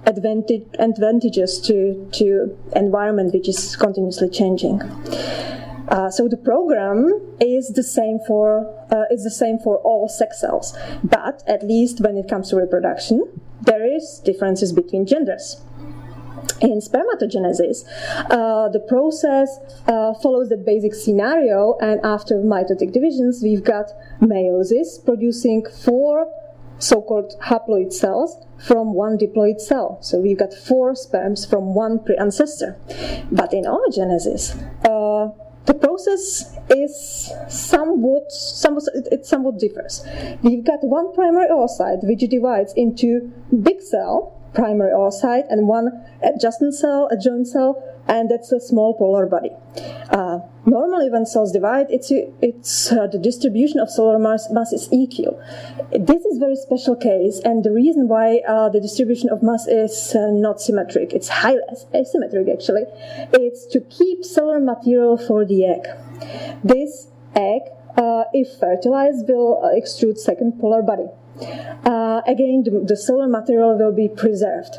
advantage, 0.05 0.67
advantages 0.77 1.59
to, 1.61 2.07
to 2.13 2.57
environment 2.75 3.33
which 3.33 3.49
is 3.49 3.75
continuously 3.75 4.29
changing. 4.29 4.81
Uh, 5.87 6.09
so 6.09 6.27
the 6.27 6.37
program 6.37 7.21
is 7.39 7.69
the 7.69 7.83
same 7.83 8.19
for 8.27 8.65
uh, 8.91 9.03
is 9.11 9.23
the 9.23 9.31
same 9.31 9.59
for 9.59 9.77
all 9.79 10.07
sex 10.07 10.41
cells, 10.41 10.77
but 11.03 11.43
at 11.47 11.63
least 11.63 12.01
when 12.01 12.17
it 12.17 12.27
comes 12.27 12.49
to 12.49 12.55
reproduction, 12.55 13.23
there 13.61 13.85
is 13.85 14.21
differences 14.25 14.73
between 14.73 15.05
genders. 15.05 15.61
In 16.61 16.79
spermatogenesis, 16.79 17.83
uh, 18.29 18.69
the 18.69 18.79
process 18.87 19.59
uh, 19.87 20.13
follows 20.13 20.49
the 20.49 20.57
basic 20.57 20.93
scenario, 20.93 21.75
and 21.81 21.99
after 22.05 22.35
mitotic 22.35 22.91
divisions, 22.93 23.41
we've 23.43 23.63
got 23.63 23.91
meiosis 24.21 25.03
producing 25.03 25.65
four 25.65 26.31
so-called 26.77 27.35
haploid 27.41 27.91
cells 27.91 28.37
from 28.57 28.93
one 28.93 29.17
diploid 29.17 29.59
cell. 29.59 29.97
So 30.01 30.19
we've 30.19 30.37
got 30.37 30.53
four 30.53 30.95
sperms 30.95 31.45
from 31.45 31.73
one 31.73 32.03
pre-ancestor. 32.03 32.77
But 33.31 33.53
in 33.53 33.63
oogenesis, 33.65 34.55
uh, 34.85 35.31
the 35.65 35.73
process 35.73 36.55
is 36.69 37.31
somewhat, 37.49 38.31
somewhat 38.31 38.83
it 38.93 39.25
somewhat 39.25 39.59
differs. 39.59 40.05
We've 40.41 40.63
got 40.63 40.83
one 40.83 41.13
primary 41.13 41.49
oocyte 41.49 42.03
which 42.03 42.21
divides 42.29 42.73
into 42.75 43.31
big 43.63 43.81
cell, 43.81 44.39
primary 44.53 44.91
oocyte, 44.91 45.45
and 45.49 45.67
one 45.67 46.05
adjacent 46.23 46.73
cell, 46.75 47.07
adjoint 47.11 47.47
cell, 47.47 47.81
and 48.07 48.29
that's 48.29 48.51
a 48.51 48.59
small 48.59 48.93
polar 48.97 49.25
body. 49.25 49.51
Uh, 50.09 50.39
normally, 50.65 51.09
when 51.09 51.25
cells 51.25 51.51
divide, 51.51 51.87
it's, 51.89 52.11
it's 52.41 52.91
uh, 52.91 53.07
the 53.07 53.17
distribution 53.17 53.79
of 53.79 53.89
cellular 53.89 54.19
mass, 54.19 54.47
mass, 54.51 54.71
is 54.71 54.87
equal. 54.91 55.41
This 55.91 56.23
is 56.25 56.37
very 56.37 56.55
special 56.55 56.95
case, 56.95 57.39
and 57.43 57.63
the 57.63 57.71
reason 57.71 58.07
why 58.07 58.41
uh, 58.47 58.69
the 58.69 58.79
distribution 58.79 59.29
of 59.29 59.41
mass 59.41 59.67
is 59.67 60.15
uh, 60.15 60.31
not 60.31 60.61
symmetric, 60.61 61.13
it's 61.13 61.29
highly 61.29 61.61
asymmetric 61.93 62.51
actually, 62.51 62.83
it's 63.33 63.65
to 63.67 63.81
keep 63.81 64.23
cellular 64.23 64.59
material 64.59 65.17
for 65.17 65.45
the 65.45 65.65
egg. 65.65 65.85
This 66.63 67.07
egg, 67.35 67.61
uh, 67.97 68.23
if 68.33 68.59
fertilized, 68.59 69.27
will 69.27 69.61
uh, 69.63 69.69
extrude 69.69 70.17
second 70.17 70.59
polar 70.59 70.81
body. 70.81 71.07
Uh, 71.41 72.21
again, 72.27 72.63
the, 72.63 72.83
the, 72.87 72.95
cellular 72.95 73.27
material 73.27 73.77
will 73.77 73.91
be 73.91 74.07
preserved. 74.07 74.77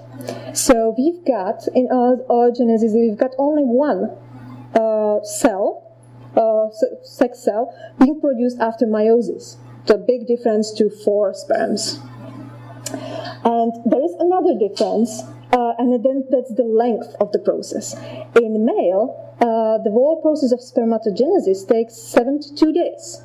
So 0.54 0.94
we've 0.96 1.24
got, 1.24 1.68
in 1.74 1.88
oogenesis, 1.88 2.94
we've 2.94 3.18
got 3.18 3.32
only 3.38 3.62
one 3.62 4.10
uh, 4.74 5.22
cell, 5.22 5.84
uh, 6.34 6.68
sex 7.02 7.40
cell, 7.40 7.74
being 7.98 8.20
produced 8.20 8.58
after 8.58 8.86
meiosis. 8.86 9.56
The 9.86 9.98
big 9.98 10.26
difference 10.26 10.72
to 10.74 10.90
four 10.90 11.34
sperms. 11.34 12.00
And 13.44 13.72
there 13.84 14.02
is 14.02 14.14
another 14.18 14.58
difference, 14.58 15.22
uh, 15.52 15.72
and 15.78 16.04
then 16.04 16.24
that's 16.30 16.54
the 16.54 16.64
length 16.64 17.14
of 17.20 17.32
the 17.32 17.38
process. 17.38 17.94
In 18.40 18.64
male, 18.64 19.34
uh, 19.40 19.78
the 19.84 19.90
whole 19.90 20.20
process 20.22 20.52
of 20.52 20.60
spermatogenesis 20.60 21.68
takes 21.68 21.94
72 21.94 22.72
days. 22.72 23.22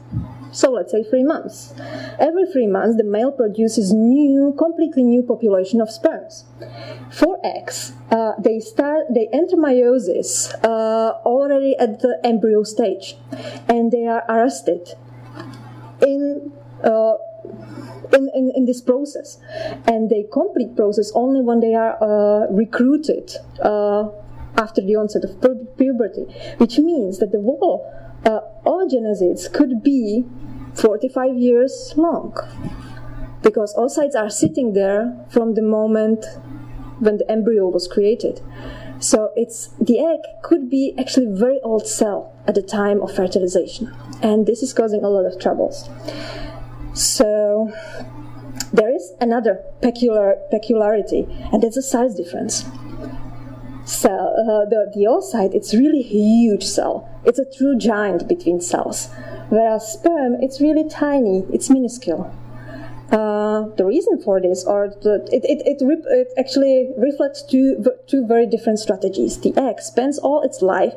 So 0.52 0.72
let's 0.72 0.92
say 0.92 1.04
three 1.04 1.24
months. 1.24 1.74
Every 2.20 2.46
three 2.46 2.68
months, 2.68 2.98
the 2.98 3.04
male 3.04 3.32
produces 3.32 3.94
new, 3.94 4.54
completely 4.58 5.04
new 5.04 5.24
population 5.24 5.80
of 5.82 5.90
sperms. 5.90 6.46
For 7.10 7.40
eggs, 7.44 7.94
uh, 8.12 8.34
they 8.38 8.60
start, 8.60 9.06
they 9.14 9.28
enter 9.32 9.56
meiosis 9.56 10.54
uh, 10.64 11.14
already 11.26 11.76
at 11.78 12.02
the 12.02 12.20
embryo 12.24 12.64
stage, 12.64 13.16
and 13.68 13.92
they 13.92 14.06
are 14.06 14.24
arrested 14.28 14.94
in. 16.02 16.52
Uh, 16.84 17.14
in, 18.14 18.30
in, 18.36 18.52
in, 18.56 18.66
this 18.66 18.82
process, 18.82 19.40
and 19.88 20.10
they 20.10 20.26
complete 20.34 20.76
process 20.76 21.12
only 21.16 21.42
when 21.42 21.62
they 21.62 21.74
are 21.74 21.96
uh, 22.04 22.48
recruited 22.52 23.32
uh, 23.62 24.10
after 24.58 24.82
the 24.82 24.96
onset 24.96 25.24
of 25.24 25.40
puberty, 25.78 26.24
which 26.58 26.78
means 26.78 27.20
that 27.20 27.32
the 27.32 27.40
wall 27.40 27.88
uh, 28.26 28.40
oogenesis 28.66 29.52
could 29.52 29.84
be 29.84 30.26
45 30.76 31.36
years 31.38 31.94
long 31.98 32.36
because 33.42 33.76
oocytes 33.76 34.16
are 34.16 34.30
sitting 34.30 34.74
there 34.74 35.26
from 35.30 35.56
the 35.56 35.62
moment 35.62 36.26
when 37.00 37.18
the 37.18 37.30
embryo 37.30 37.68
was 37.68 37.88
created. 37.88 38.42
So 39.00 39.32
it's 39.36 39.70
the 39.80 40.00
egg 40.00 40.20
could 40.44 40.70
be 40.70 40.94
actually 41.00 41.28
very 41.32 41.60
old 41.62 41.88
cell 41.88 42.34
at 42.48 42.54
the 42.54 42.62
time 42.62 43.02
of 43.02 43.16
fertilization, 43.16 43.92
and 44.22 44.46
this 44.46 44.62
is 44.62 44.74
causing 44.74 45.04
a 45.04 45.10
lot 45.10 45.26
of 45.26 45.42
troubles. 45.42 45.90
So 46.94 47.74
there 48.72 48.94
is 48.94 49.14
another 49.20 49.64
peculiar 49.82 50.36
peculiarity, 50.52 51.26
and 51.52 51.64
that's 51.64 51.78
a 51.78 51.82
size 51.82 52.14
difference 52.14 52.64
cell, 53.86 54.34
uh, 54.38 54.70
the, 54.70 54.92
the 54.94 55.06
oocyte, 55.06 55.54
it's 55.54 55.74
really 55.74 56.02
huge 56.02 56.64
cell. 56.64 57.10
It's 57.26 57.40
a 57.40 57.46
true 57.46 57.78
giant 57.78 58.28
between 58.28 58.62
cells. 58.62 59.10
Whereas 59.50 59.92
sperm, 59.92 60.36
it's 60.42 60.62
really 60.62 60.88
tiny, 60.88 61.46
it's 61.52 61.70
minuscule. 61.70 62.34
Uh, 63.12 63.68
the 63.76 63.84
reason 63.84 64.22
for 64.22 64.40
this, 64.40 64.64
or 64.64 64.96
the, 65.02 65.16
it, 65.34 65.44
it, 65.44 65.62
it, 65.66 65.86
rep, 65.86 66.00
it, 66.06 66.30
actually 66.38 66.92
reflects 66.98 67.44
two, 67.44 67.84
two 68.08 68.26
very 68.26 68.46
different 68.46 68.80
strategies. 68.80 69.38
The 69.38 69.54
egg 69.58 69.82
spends 69.82 70.18
all 70.18 70.42
its 70.44 70.62
life 70.62 70.94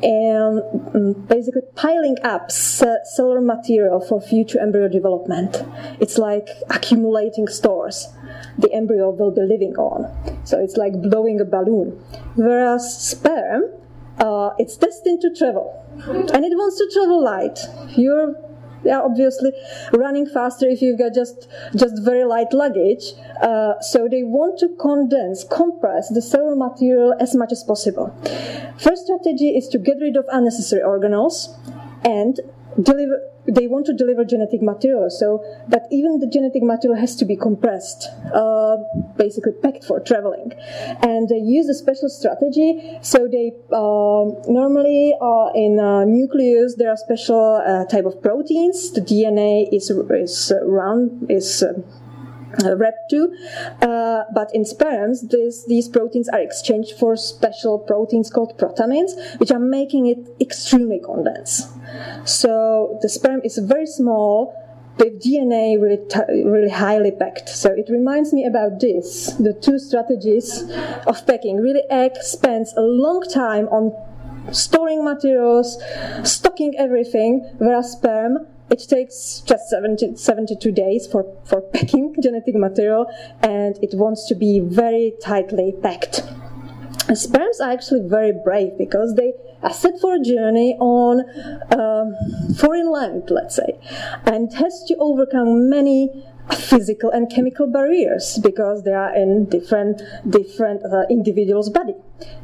and 0.00 0.62
um, 0.94 1.12
basically 1.26 1.62
piling 1.74 2.18
up 2.22 2.52
cellular 2.52 3.40
material 3.40 4.00
for 4.00 4.20
future 4.20 4.60
embryo 4.60 4.86
development. 4.86 5.64
It's 5.98 6.18
like 6.18 6.50
accumulating 6.70 7.48
stores 7.48 8.14
the 8.58 8.72
embryo 8.72 9.10
will 9.10 9.30
be 9.30 9.42
living 9.42 9.76
on. 9.76 10.06
So 10.44 10.58
it's 10.58 10.76
like 10.76 10.92
blowing 11.00 11.40
a 11.40 11.44
balloon. 11.44 12.02
Whereas 12.34 13.10
sperm, 13.10 13.64
uh, 14.18 14.50
it's 14.58 14.76
destined 14.76 15.20
to 15.22 15.34
travel, 15.34 15.84
and 16.34 16.44
it 16.44 16.54
wants 16.56 16.78
to 16.78 16.90
travel 16.92 17.22
light. 17.22 17.58
You're 17.96 18.34
yeah, 18.84 19.00
obviously 19.00 19.52
running 19.92 20.26
faster 20.26 20.66
if 20.66 20.80
you've 20.80 20.98
got 20.98 21.12
just 21.12 21.48
just 21.74 22.02
very 22.04 22.24
light 22.24 22.52
luggage. 22.52 23.14
Uh, 23.42 23.74
so 23.80 24.08
they 24.08 24.22
want 24.22 24.58
to 24.60 24.68
condense, 24.80 25.44
compress 25.44 26.08
the 26.08 26.22
cellular 26.22 26.56
material 26.56 27.14
as 27.20 27.34
much 27.34 27.52
as 27.52 27.64
possible. 27.64 28.14
First 28.78 29.04
strategy 29.04 29.56
is 29.56 29.68
to 29.68 29.78
get 29.78 29.98
rid 30.00 30.16
of 30.16 30.24
unnecessary 30.32 30.82
organelles 30.82 31.48
and 32.04 32.40
deliver 32.82 33.20
they 33.48 33.68
want 33.68 33.86
to 33.86 33.94
deliver 33.94 34.24
genetic 34.24 34.60
material 34.60 35.08
so 35.08 35.44
that 35.68 35.82
even 35.92 36.18
the 36.18 36.26
genetic 36.26 36.64
material 36.64 36.98
has 36.98 37.14
to 37.14 37.24
be 37.24 37.36
compressed 37.36 38.08
uh, 38.34 38.76
basically 39.16 39.52
packed 39.62 39.84
for 39.84 40.00
traveling. 40.00 40.52
And 41.00 41.28
they 41.28 41.38
use 41.38 41.68
a 41.68 41.74
special 41.74 42.08
strategy 42.08 42.98
so 43.02 43.28
they 43.30 43.52
uh, 43.72 44.24
normally 44.50 45.14
uh, 45.20 45.50
in 45.54 45.76
nucleus 46.12 46.74
there 46.76 46.90
are 46.90 46.96
special 46.96 47.62
uh, 47.64 47.84
type 47.86 48.04
of 48.04 48.20
proteins. 48.20 48.92
The 48.92 49.00
dna 49.00 49.68
is 49.72 49.90
is 49.90 50.52
round 50.62 51.30
is 51.30 51.62
uh, 51.62 51.68
uh, 51.68 52.05
REP2, 52.62 53.82
uh, 53.82 54.24
but 54.34 54.54
in 54.54 54.64
sperms, 54.64 55.28
this, 55.28 55.64
these 55.66 55.88
proteins 55.88 56.28
are 56.28 56.40
exchanged 56.40 56.98
for 56.98 57.16
special 57.16 57.78
proteins 57.78 58.30
called 58.30 58.58
protamines, 58.58 59.12
which 59.38 59.50
are 59.50 59.58
making 59.58 60.06
it 60.06 60.18
extremely 60.40 61.00
condensed. 61.00 61.68
So 62.24 62.98
the 63.02 63.08
sperm 63.08 63.40
is 63.44 63.58
very 63.58 63.86
small, 63.86 64.54
with 64.98 65.22
DNA 65.22 65.80
really, 65.80 65.98
t- 66.08 66.44
really 66.44 66.70
highly 66.70 67.10
packed. 67.10 67.48
So 67.48 67.70
it 67.70 67.88
reminds 67.90 68.32
me 68.32 68.44
about 68.46 68.80
this 68.80 69.34
the 69.34 69.52
two 69.52 69.78
strategies 69.78 70.62
of 71.06 71.26
packing. 71.26 71.56
Really, 71.58 71.82
egg 71.90 72.12
spends 72.22 72.72
a 72.76 72.80
long 72.80 73.22
time 73.22 73.68
on 73.68 73.92
storing 74.52 75.04
materials, 75.04 75.78
stocking 76.24 76.74
everything, 76.78 77.50
whereas 77.58 77.92
sperm 77.92 78.46
it 78.70 78.84
takes 78.88 79.42
just 79.46 79.68
70, 79.68 80.16
72 80.16 80.72
days 80.72 81.06
for, 81.06 81.24
for 81.44 81.60
packing 81.74 82.14
genetic 82.20 82.54
material, 82.54 83.06
and 83.42 83.78
it 83.82 83.90
wants 83.94 84.26
to 84.28 84.34
be 84.34 84.60
very 84.60 85.14
tightly 85.22 85.74
packed. 85.82 86.22
Sperms 87.14 87.60
are 87.60 87.70
actually 87.70 88.08
very 88.08 88.32
brave 88.32 88.76
because 88.76 89.14
they 89.14 89.32
are 89.62 89.72
set 89.72 90.00
for 90.00 90.16
a 90.16 90.20
journey 90.20 90.76
on 90.80 91.20
um, 91.78 92.54
foreign 92.56 92.90
land, 92.90 93.30
let's 93.30 93.54
say, 93.54 93.78
and 94.24 94.52
has 94.54 94.84
to 94.88 94.96
overcome 94.98 95.70
many 95.70 96.24
physical 96.54 97.10
and 97.10 97.30
chemical 97.30 97.66
barriers 97.66 98.38
because 98.42 98.84
they 98.84 98.92
are 98.92 99.14
in 99.14 99.46
different 99.46 100.02
different 100.28 100.82
uh, 100.84 101.02
individuals' 101.10 101.70
body. 101.70 101.94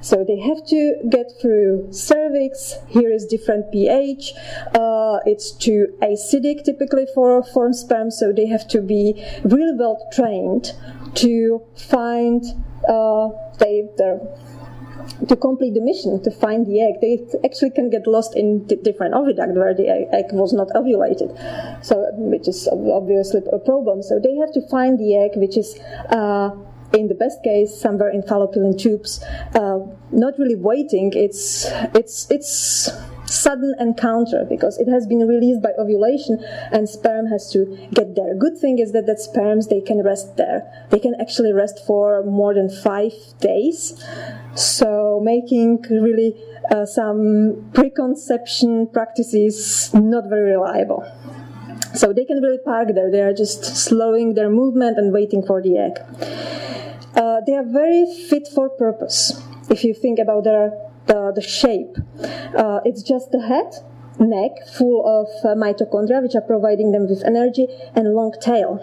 So 0.00 0.24
they 0.26 0.38
have 0.40 0.66
to 0.66 0.96
get 1.08 1.32
through 1.40 1.92
cervix. 1.92 2.76
Here 2.88 3.10
is 3.12 3.26
different 3.26 3.72
pH. 3.72 4.32
Uh, 4.74 5.18
it's 5.24 5.52
too 5.52 5.94
acidic 6.02 6.64
typically 6.64 7.06
for 7.14 7.42
for 7.42 7.72
sperm, 7.72 8.10
so 8.10 8.32
they 8.32 8.46
have 8.46 8.66
to 8.68 8.80
be 8.80 9.24
really 9.44 9.76
well 9.78 9.98
trained 10.12 10.72
to 11.14 11.62
find 11.76 12.44
uh, 12.88 13.28
they 13.58 13.88
their 13.96 14.20
to 15.28 15.36
complete 15.36 15.74
the 15.74 15.80
mission 15.80 16.22
to 16.22 16.30
find 16.30 16.66
the 16.66 16.80
egg. 16.80 17.00
They 17.00 17.24
actually 17.44 17.70
can 17.70 17.90
get 17.90 18.06
lost 18.06 18.36
in 18.36 18.66
different 18.66 19.14
oviduct 19.14 19.54
where 19.54 19.74
the 19.74 19.88
egg 20.12 20.26
was 20.32 20.52
not 20.52 20.68
ovulated, 20.68 21.30
so 21.84 22.06
which 22.16 22.48
is 22.48 22.68
obviously 22.68 23.42
a 23.52 23.58
problem. 23.58 24.02
So 24.02 24.18
they 24.18 24.34
have 24.36 24.52
to 24.54 24.62
find 24.68 24.98
the 24.98 25.16
egg, 25.16 25.32
which 25.36 25.56
is. 25.56 25.78
Uh, 26.10 26.50
in 26.92 27.08
the 27.08 27.14
best 27.14 27.42
case, 27.42 27.74
somewhere 27.74 28.10
in 28.10 28.22
fallopian 28.22 28.76
tubes, 28.76 29.24
uh, 29.54 29.78
not 30.10 30.34
really 30.38 30.56
waiting. 30.56 31.10
It's 31.14 31.64
it's 31.94 32.30
it's 32.30 32.90
sudden 33.32 33.74
encounter 33.80 34.44
because 34.48 34.78
it 34.78 34.88
has 34.88 35.06
been 35.06 35.26
released 35.26 35.62
by 35.62 35.70
ovulation 35.78 36.38
and 36.70 36.88
sperm 36.88 37.26
has 37.26 37.50
to 37.52 37.64
get 37.92 38.14
there. 38.14 38.34
Good 38.34 38.58
thing 38.58 38.78
is 38.78 38.92
that 38.92 39.06
that 39.06 39.20
sperms 39.20 39.68
they 39.68 39.80
can 39.80 40.02
rest 40.02 40.36
there. 40.36 40.86
They 40.90 40.98
can 40.98 41.14
actually 41.20 41.52
rest 41.52 41.80
for 41.86 42.22
more 42.24 42.54
than 42.54 42.68
five 42.68 43.12
days. 43.40 44.04
So 44.54 45.20
making 45.22 45.82
really 45.90 46.36
uh, 46.70 46.84
some 46.84 47.70
preconception 47.72 48.88
practices 48.88 49.92
not 49.94 50.28
very 50.28 50.50
reliable. 50.50 51.04
So 51.94 52.12
they 52.12 52.24
can 52.24 52.40
really 52.40 52.58
park 52.64 52.88
there. 52.94 53.10
They 53.10 53.20
are 53.20 53.34
just 53.34 53.64
slowing 53.64 54.34
their 54.34 54.48
movement 54.48 54.98
and 54.98 55.12
waiting 55.12 55.42
for 55.42 55.60
the 55.60 55.76
egg. 55.78 55.98
Uh, 57.14 57.40
they 57.46 57.54
are 57.54 57.64
very 57.64 58.06
fit 58.28 58.48
for 58.54 58.70
purpose. 58.70 59.38
If 59.68 59.84
you 59.84 59.92
think 59.92 60.18
about 60.18 60.44
their 60.44 60.72
the, 61.06 61.40
shape. 61.40 61.96
Uh, 62.56 62.80
it's 62.84 63.02
just 63.02 63.30
the 63.32 63.42
head, 63.42 63.72
neck 64.18 64.52
full 64.76 65.04
of 65.06 65.28
uh, 65.44 65.54
mitochondria, 65.54 66.22
which 66.22 66.34
are 66.34 66.42
providing 66.42 66.92
them 66.92 67.08
with 67.08 67.22
energy, 67.24 67.66
and 67.94 68.14
long 68.14 68.32
tail. 68.40 68.78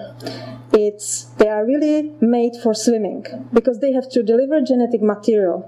It's 0.72 1.24
they 1.38 1.50
are 1.50 1.66
really 1.66 2.14
made 2.22 2.54
for 2.62 2.74
swimming 2.74 3.26
because 3.52 3.80
they 3.80 3.92
have 3.94 4.10
to 4.12 4.22
deliver 4.22 4.62
genetic 4.62 5.02
material. 5.02 5.66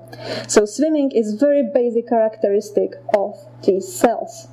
So 0.48 0.65
swimming 0.65 1.12
is 1.12 1.34
very 1.34 1.63
basic 1.74 2.08
characteristic 2.10 2.91
of 3.17 3.36
these 3.63 3.91
cells. 3.91 4.48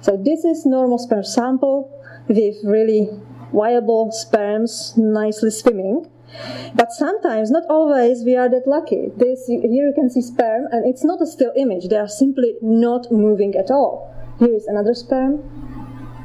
So 0.00 0.16
this 0.16 0.44
is 0.44 0.66
normal 0.66 0.98
sperm 0.98 1.22
sample 1.22 1.90
with 2.28 2.56
really 2.64 3.08
viable 3.52 4.10
sperms 4.12 4.94
nicely 4.96 5.50
swimming. 5.50 6.10
But 6.74 6.92
sometimes, 6.92 7.50
not 7.50 7.64
always, 7.68 8.24
we 8.24 8.36
are 8.36 8.48
that 8.48 8.66
lucky. 8.66 9.10
This 9.16 9.46
here 9.46 9.86
you 9.88 9.92
can 9.94 10.10
see 10.10 10.22
sperm, 10.22 10.66
and 10.70 10.86
it's 10.86 11.04
not 11.04 11.20
a 11.20 11.26
still 11.26 11.52
image. 11.56 11.88
They 11.88 11.96
are 11.96 12.08
simply 12.08 12.54
not 12.62 13.10
moving 13.12 13.54
at 13.54 13.70
all. 13.70 14.14
Here 14.38 14.54
is 14.54 14.66
another 14.66 14.94
sperm 14.94 15.42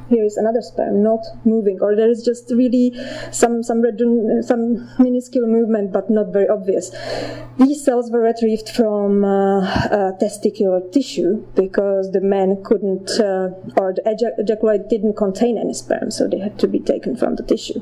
here 0.09 0.23
is 0.23 0.37
another 0.37 0.61
sperm 0.61 1.03
not 1.03 1.25
moving, 1.45 1.79
or 1.81 1.95
there 1.95 2.09
is 2.09 2.23
just 2.23 2.51
really 2.51 2.93
some 3.31 3.63
some 3.63 3.83
some 4.41 4.89
minuscule 4.99 5.47
movement, 5.47 5.91
but 5.91 6.09
not 6.09 6.33
very 6.33 6.47
obvious. 6.47 6.91
These 7.57 7.83
cells 7.83 8.11
were 8.11 8.21
retrieved 8.21 8.69
from 8.69 9.25
uh, 9.25 9.61
uh, 9.61 10.11
testicular 10.21 10.91
tissue 10.91 11.45
because 11.55 12.11
the 12.11 12.21
man 12.21 12.63
couldn't, 12.63 13.09
uh, 13.19 13.49
or 13.77 13.93
the 13.93 14.03
ejac- 14.05 14.39
ejaculate 14.39 14.89
didn't 14.89 15.15
contain 15.15 15.57
any 15.57 15.73
sperm, 15.73 16.11
so 16.11 16.27
they 16.27 16.39
had 16.39 16.59
to 16.59 16.67
be 16.67 16.79
taken 16.79 17.15
from 17.15 17.35
the 17.35 17.43
tissue. 17.43 17.81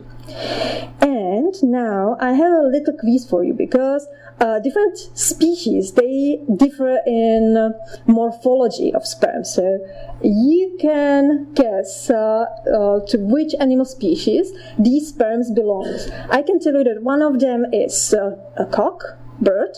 And 1.02 1.54
now 1.64 2.18
I 2.20 2.32
have 2.34 2.52
a 2.52 2.68
little 2.68 2.94
quiz 2.98 3.28
for 3.30 3.44
you 3.44 3.54
because 3.54 4.08
uh, 4.40 4.60
different 4.60 4.98
species 5.14 5.94
they 5.94 6.40
differ 6.58 7.00
in 7.08 7.74
morphology 8.06 8.94
of 8.94 9.06
sperm. 9.06 9.44
So 9.44 9.80
you 10.22 10.78
can 10.80 11.54
guess 11.54 12.10
uh, 12.10 12.46
uh, 12.74 13.00
to 13.08 13.18
which 13.18 13.54
animal 13.60 13.86
species 13.86 14.52
these 14.78 15.10
sperms 15.10 15.52
belong. 15.52 15.88
I 16.30 16.42
can 16.42 16.60
tell 16.60 16.74
you 16.74 16.84
that 16.84 17.02
one 17.02 17.22
of 17.22 17.40
them 17.40 17.66
is 17.72 18.14
uh, 18.14 18.36
a 18.58 18.66
cock, 18.66 19.04
bird, 19.40 19.78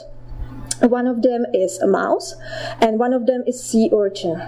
one 0.81 1.07
of 1.07 1.21
them 1.21 1.45
is 1.53 1.77
a 1.79 1.87
mouse, 1.87 2.35
and 2.81 2.99
one 2.99 3.13
of 3.13 3.25
them 3.25 3.43
is 3.47 3.63
sea 3.63 3.89
urchin. 3.93 4.41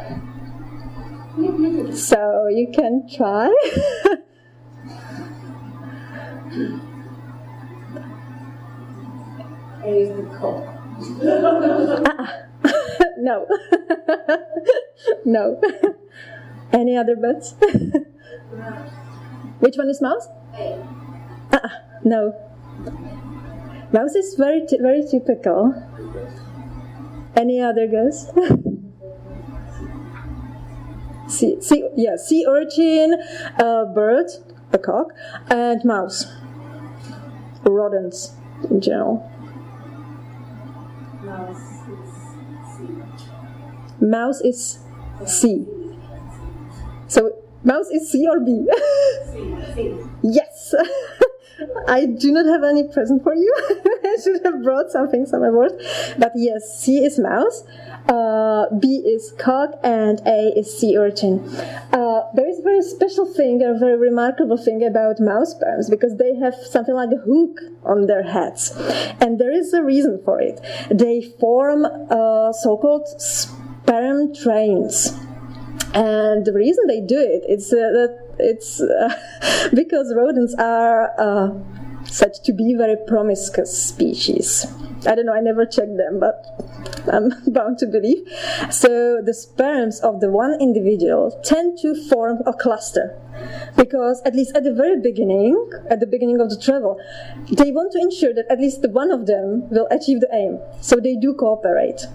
so 1.94 2.48
you 2.48 2.72
can 2.74 3.08
try. 3.10 3.54
cock. 10.40 10.64
no. 13.18 13.46
no. 15.26 15.62
Any 16.74 16.98
other 16.98 17.16
bets? 17.16 17.56
Which 19.60 19.78
one 19.78 19.90
is 19.90 20.02
mouse? 20.02 20.28
Uh, 21.52 21.70
no. 22.04 22.36
Mouse 23.92 24.16
is 24.16 24.36
very 24.36 24.66
very 24.80 25.04
typical. 25.10 25.74
Any 27.36 27.62
other 27.62 27.88
guess? 27.88 28.32
sea, 31.30 31.62
sea, 31.62 31.88
yeah, 31.96 32.16
sea 32.16 32.46
urchin, 32.48 33.16
uh, 33.58 33.86
bird, 33.86 34.28
a 34.74 34.78
cock, 34.78 35.14
and 35.50 35.84
mouse. 35.86 36.26
Rodents 37.64 38.34
in 38.70 38.82
general. 38.82 39.30
Mouse 44.02 44.42
is 44.42 44.80
C. 45.26 45.66
So 47.08 47.32
mouse 47.64 47.90
is 47.90 48.10
C 48.10 48.28
or 48.28 48.40
B? 48.40 48.68
yes. 50.24 50.74
I 51.88 52.06
do 52.06 52.32
not 52.32 52.46
have 52.46 52.64
any 52.64 52.88
present 52.88 53.24
for 53.24 53.34
you. 53.34 53.54
I 54.04 54.18
should 54.24 54.44
have 54.46 54.64
brought 54.64 54.92
something 54.92 55.26
some 55.26 55.42
worse. 55.42 55.74
But 56.18 56.32
yes, 56.36 56.80
C 56.80 57.04
is 57.04 57.20
mouse, 57.20 57.64
uh, 58.08 58.66
B 58.80 59.04
is 59.06 59.34
cock, 59.38 59.72
and 59.84 60.22
A 60.26 60.54
is 60.58 60.78
sea 60.78 60.98
urchin. 60.98 61.40
Uh, 61.92 62.22
there 62.34 62.48
is 62.48 62.60
a 62.60 62.64
very 62.64 62.82
special 62.82 63.26
thing, 63.26 63.64
a 63.64 63.78
very 63.78 63.98
remarkable 63.98 64.58
thing 64.58 64.86
about 64.86 65.20
mouse 65.20 65.52
sperms 65.52 65.90
because 65.90 66.18
they 66.18 66.36
have 66.36 66.56
something 66.56 66.96
like 66.96 67.10
a 67.12 67.22
hook 67.22 67.60
on 67.84 68.08
their 68.08 68.24
heads. 68.24 68.74
And 69.20 69.40
there 69.40 69.52
is 69.52 69.74
a 69.74 69.84
reason 69.84 70.22
for 70.24 70.42
it. 70.42 70.60
They 70.90 71.22
form 71.40 71.86
uh, 71.86 72.54
so 72.54 72.78
called 72.78 73.08
sperm 73.22 74.34
trains. 74.34 75.14
And 75.94 76.46
the 76.46 76.54
reason 76.54 76.86
they 76.88 77.02
do 77.02 77.18
it 77.18 77.50
is 77.50 77.74
uh, 77.74 77.78
that 77.78 78.29
it's 78.40 78.82
uh, 78.82 79.70
because 79.74 80.14
rodents 80.16 80.56
are 80.58 81.14
uh, 81.20 81.54
said 82.06 82.34
to 82.46 82.54
be 82.54 82.76
very 82.76 82.96
promiscuous 83.08 83.72
species. 83.72 84.66
I 85.06 85.16
don't 85.16 85.26
know, 85.26 85.34
I 85.34 85.40
never 85.40 85.66
checked 85.66 85.98
them, 85.98 86.20
but 86.20 86.44
I'm 87.14 87.32
bound 87.54 87.78
to 87.80 87.88
believe. 87.88 88.28
So 88.70 89.22
the 89.24 89.34
sperms 89.34 90.00
of 90.02 90.20
the 90.20 90.30
one 90.30 90.60
individual 90.60 91.40
tend 91.44 91.78
to 91.80 91.96
form 92.10 92.40
a 92.46 92.54
cluster 92.54 93.18
because 93.78 94.22
at 94.26 94.36
least 94.36 94.56
at 94.56 94.64
the 94.64 94.74
very 94.74 95.00
beginning, 95.00 95.70
at 95.90 96.00
the 96.00 96.08
beginning 96.08 96.42
of 96.42 96.50
the 96.50 96.60
travel, 96.60 97.00
they 97.52 97.72
want 97.72 97.92
to 97.94 98.00
ensure 98.00 98.34
that 98.34 98.46
at 98.50 98.60
least 98.60 98.86
one 98.90 99.12
of 99.12 99.28
them 99.28 99.70
will 99.70 99.88
achieve 99.92 100.20
the 100.20 100.30
aim. 100.34 100.60
So 100.82 100.98
they 100.98 101.16
do 101.16 101.34
cooperate 101.34 102.06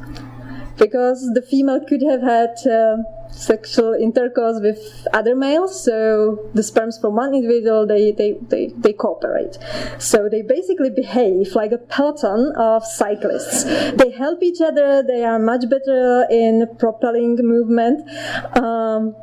because 0.79 1.31
the 1.35 1.43
female 1.43 1.81
could 1.89 2.03
have 2.03 2.21
had 2.21 2.55
uh, 2.67 2.97
sexual 3.35 3.95
intercourse 3.95 4.61
with 4.61 5.07
other 5.13 5.35
males 5.35 5.85
so 5.85 6.39
the 6.55 6.63
sperms 6.63 6.99
from 6.99 7.17
one 7.17 7.35
individual 7.35 7.87
they, 7.87 8.13
they, 8.13 8.39
they, 8.49 8.73
they 8.77 8.93
cooperate. 8.93 9.59
So 9.99 10.29
they 10.29 10.43
basically 10.43 10.91
behave 10.91 11.55
like 11.55 11.73
a 11.73 11.79
peloton 11.79 12.53
of 12.57 12.85
cyclists. 12.85 13.65
They 13.65 14.11
help 14.11 14.43
each 14.43 14.61
other 14.61 15.03
they 15.03 15.25
are 15.25 15.39
much 15.39 15.65
better 15.69 16.27
in 16.31 16.67
propelling 16.79 17.37
movement 17.41 18.09
um, 18.57 19.17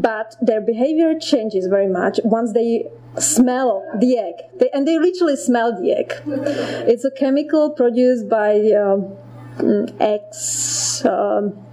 but 0.00 0.36
their 0.40 0.60
behavior 0.60 1.18
changes 1.18 1.66
very 1.66 1.88
much. 1.88 2.20
Once 2.24 2.52
they 2.52 2.86
smell 3.18 3.84
the 3.98 4.16
egg 4.16 4.34
they, 4.58 4.70
and 4.70 4.88
they 4.88 4.98
literally 4.98 5.36
smell 5.36 5.78
the 5.78 5.92
egg. 5.92 6.14
It's 6.88 7.04
a 7.04 7.10
chemical 7.10 7.70
produced 7.70 8.28
by 8.28 8.72
um, 8.72 9.16
eggs 10.00 11.04
um, 11.04 11.66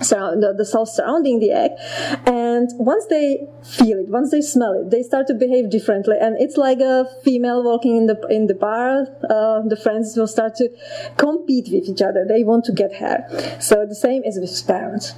the, 0.00 0.54
the 0.56 0.64
cells 0.64 0.94
surrounding 0.94 1.40
the 1.40 1.52
egg. 1.52 1.72
And 2.26 2.68
once 2.74 3.06
they 3.06 3.46
feel 3.62 3.98
it, 3.98 4.08
once 4.08 4.30
they 4.30 4.40
smell 4.40 4.72
it, 4.72 4.90
they 4.90 5.02
start 5.02 5.26
to 5.28 5.34
behave 5.34 5.70
differently. 5.70 6.16
And 6.20 6.36
it's 6.40 6.56
like 6.56 6.80
a 6.80 7.06
female 7.24 7.62
walking 7.62 7.96
in 7.96 8.06
the 8.06 8.18
in 8.28 8.46
the 8.46 8.54
bar. 8.54 9.06
Uh, 9.28 9.62
the 9.66 9.76
friends 9.76 10.16
will 10.16 10.26
start 10.26 10.54
to 10.56 10.68
compete 11.16 11.68
with 11.72 11.88
each 11.88 12.02
other. 12.02 12.24
They 12.26 12.44
want 12.44 12.64
to 12.66 12.72
get 12.72 12.96
her. 12.96 13.26
So 13.60 13.86
the 13.86 13.94
same 13.94 14.22
is 14.24 14.38
with 14.38 14.50
sperms. 14.50 15.14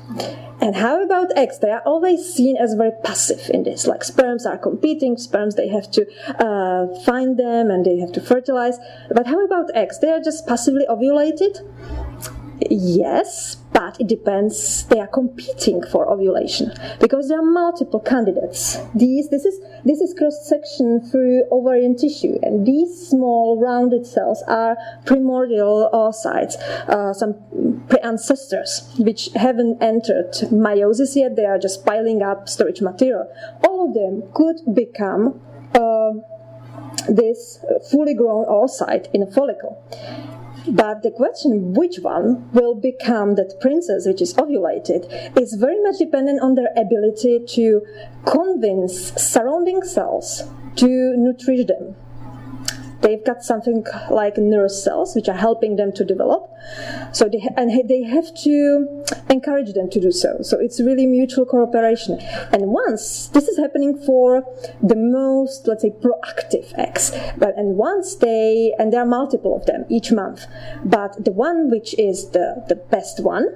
And 0.60 0.76
how 0.76 1.02
about 1.02 1.36
eggs? 1.36 1.58
They 1.58 1.70
are 1.70 1.82
always 1.86 2.34
seen 2.34 2.56
as 2.56 2.74
very 2.74 2.92
passive 3.02 3.50
in 3.50 3.62
this. 3.62 3.86
Like 3.86 4.04
sperms 4.04 4.44
are 4.44 4.58
competing. 4.58 5.16
Sperms 5.16 5.54
they 5.54 5.68
have 5.68 5.90
to 5.92 6.06
uh, 6.38 7.00
find 7.00 7.38
them 7.38 7.70
and 7.70 7.84
they 7.84 7.98
have 7.98 8.12
to 8.12 8.20
fertilize. 8.20 8.78
But 9.10 9.26
how 9.26 9.42
about 9.44 9.74
eggs? 9.74 10.00
They 10.00 10.10
are 10.10 10.20
just 10.20 10.46
passively 10.46 10.84
ovulated. 10.88 11.66
Yes, 12.68 13.56
it 13.98 14.06
depends. 14.06 14.84
They 14.86 15.00
are 15.00 15.06
competing 15.06 15.82
for 15.82 16.10
ovulation 16.10 16.72
because 17.00 17.28
there 17.28 17.38
are 17.38 17.50
multiple 17.50 18.00
candidates. 18.00 18.78
These, 18.94 19.30
this 19.30 19.44
is 19.44 19.60
this 19.84 20.00
is 20.00 20.14
cross 20.14 20.46
section 20.48 21.00
through 21.00 21.44
ovarian 21.50 21.96
tissue, 21.96 22.38
and 22.42 22.66
these 22.66 23.08
small 23.08 23.58
rounded 23.60 24.06
cells 24.06 24.42
are 24.46 24.76
primordial 25.06 25.90
oocytes, 25.92 26.54
uh, 26.88 27.12
some 27.14 27.34
pre-ancestors 27.88 28.94
which 28.98 29.30
haven't 29.34 29.82
entered 29.82 30.32
meiosis 30.52 31.16
yet. 31.16 31.36
They 31.36 31.46
are 31.46 31.58
just 31.58 31.84
piling 31.84 32.22
up 32.22 32.48
storage 32.48 32.80
material. 32.80 33.26
All 33.66 33.88
of 33.88 33.94
them 33.94 34.30
could 34.34 34.74
become. 34.74 35.40
Uh, 35.74 36.12
this 37.08 37.64
fully 37.90 38.14
grown 38.14 38.44
oocyte 38.46 39.08
in 39.14 39.22
a 39.22 39.30
follicle. 39.30 39.82
But 40.68 41.02
the 41.02 41.10
question 41.10 41.74
which 41.74 41.98
one 42.00 42.48
will 42.52 42.74
become 42.74 43.34
that 43.36 43.60
princess 43.60 44.06
which 44.06 44.22
is 44.22 44.34
ovulated 44.34 45.38
is 45.40 45.54
very 45.54 45.80
much 45.82 45.98
dependent 45.98 46.40
on 46.40 46.54
their 46.54 46.70
ability 46.76 47.40
to 47.56 47.82
convince 48.24 49.12
surrounding 49.14 49.82
cells 49.82 50.44
to 50.76 50.88
nourish 51.16 51.66
them 51.66 51.96
they've 53.00 53.24
got 53.24 53.42
something 53.42 53.84
like 54.10 54.36
nerve 54.36 54.70
cells 54.70 55.14
which 55.14 55.28
are 55.28 55.36
helping 55.36 55.76
them 55.76 55.92
to 55.92 56.04
develop. 56.04 56.50
So 57.12 57.28
they 57.28 57.46
and 57.56 57.88
they 57.88 58.02
have 58.02 58.34
to 58.44 59.04
encourage 59.28 59.72
them 59.72 59.88
to 59.90 60.00
do 60.00 60.12
so. 60.12 60.38
So 60.42 60.58
it's 60.58 60.80
really 60.80 61.06
mutual 61.06 61.46
cooperation. 61.46 62.20
And 62.52 62.66
once 62.66 63.28
this 63.28 63.48
is 63.48 63.58
happening 63.58 63.96
for 63.96 64.44
the 64.82 64.96
most 64.96 65.66
let's 65.66 65.82
say 65.82 65.90
proactive 65.90 66.72
eggs 66.78 67.12
but 67.36 67.56
and 67.56 67.76
once 67.76 68.16
they 68.16 68.74
and 68.78 68.92
there 68.92 69.00
are 69.00 69.06
multiple 69.06 69.56
of 69.56 69.66
them 69.66 69.84
each 69.88 70.12
month. 70.12 70.46
But 70.84 71.24
the 71.24 71.32
one 71.32 71.70
which 71.70 71.98
is 71.98 72.30
the 72.30 72.64
the 72.68 72.76
best 72.76 73.22
one 73.22 73.46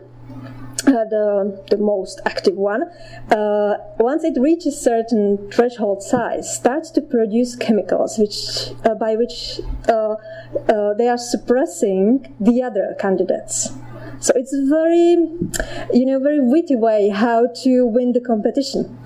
uh, 0.87 1.05
the, 1.05 1.64
the 1.70 1.79
most 1.79 2.20
active 2.27 2.55
one, 2.55 2.83
uh, 3.31 3.75
once 3.99 4.25
it 4.25 4.38
reaches 4.40 4.81
certain 4.81 5.51
threshold 5.51 6.03
size, 6.03 6.55
starts 6.55 6.90
to 6.90 7.01
produce 7.01 7.57
chemicals 7.57 8.18
which, 8.18 8.75
uh, 8.85 8.94
by 8.94 9.16
which 9.16 9.61
uh, 9.88 10.14
uh, 10.68 10.94
they 10.94 11.09
are 11.09 11.18
suppressing 11.18 12.35
the 12.40 12.62
other 12.62 12.97
candidates. 12.99 13.70
So 14.20 14.33
it's 14.37 14.57
very, 14.68 15.16
you 15.92 16.07
know, 16.07 16.18
very 16.20 16.40
witty 16.40 16.77
way 16.77 17.09
how 17.09 17.49
to 17.62 17.87
win 17.87 18.12
the 18.12 18.20
competition. 18.20 18.99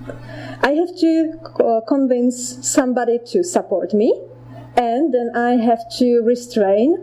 I 0.61 0.71
have 0.71 0.95
to 0.99 1.33
uh, 1.59 1.81
convince 1.87 2.67
somebody 2.67 3.19
to 3.27 3.43
support 3.43 3.93
me, 3.93 4.13
and 4.77 5.13
then 5.13 5.31
I 5.35 5.51
have 5.55 5.79
to 5.97 6.21
restrain 6.21 6.95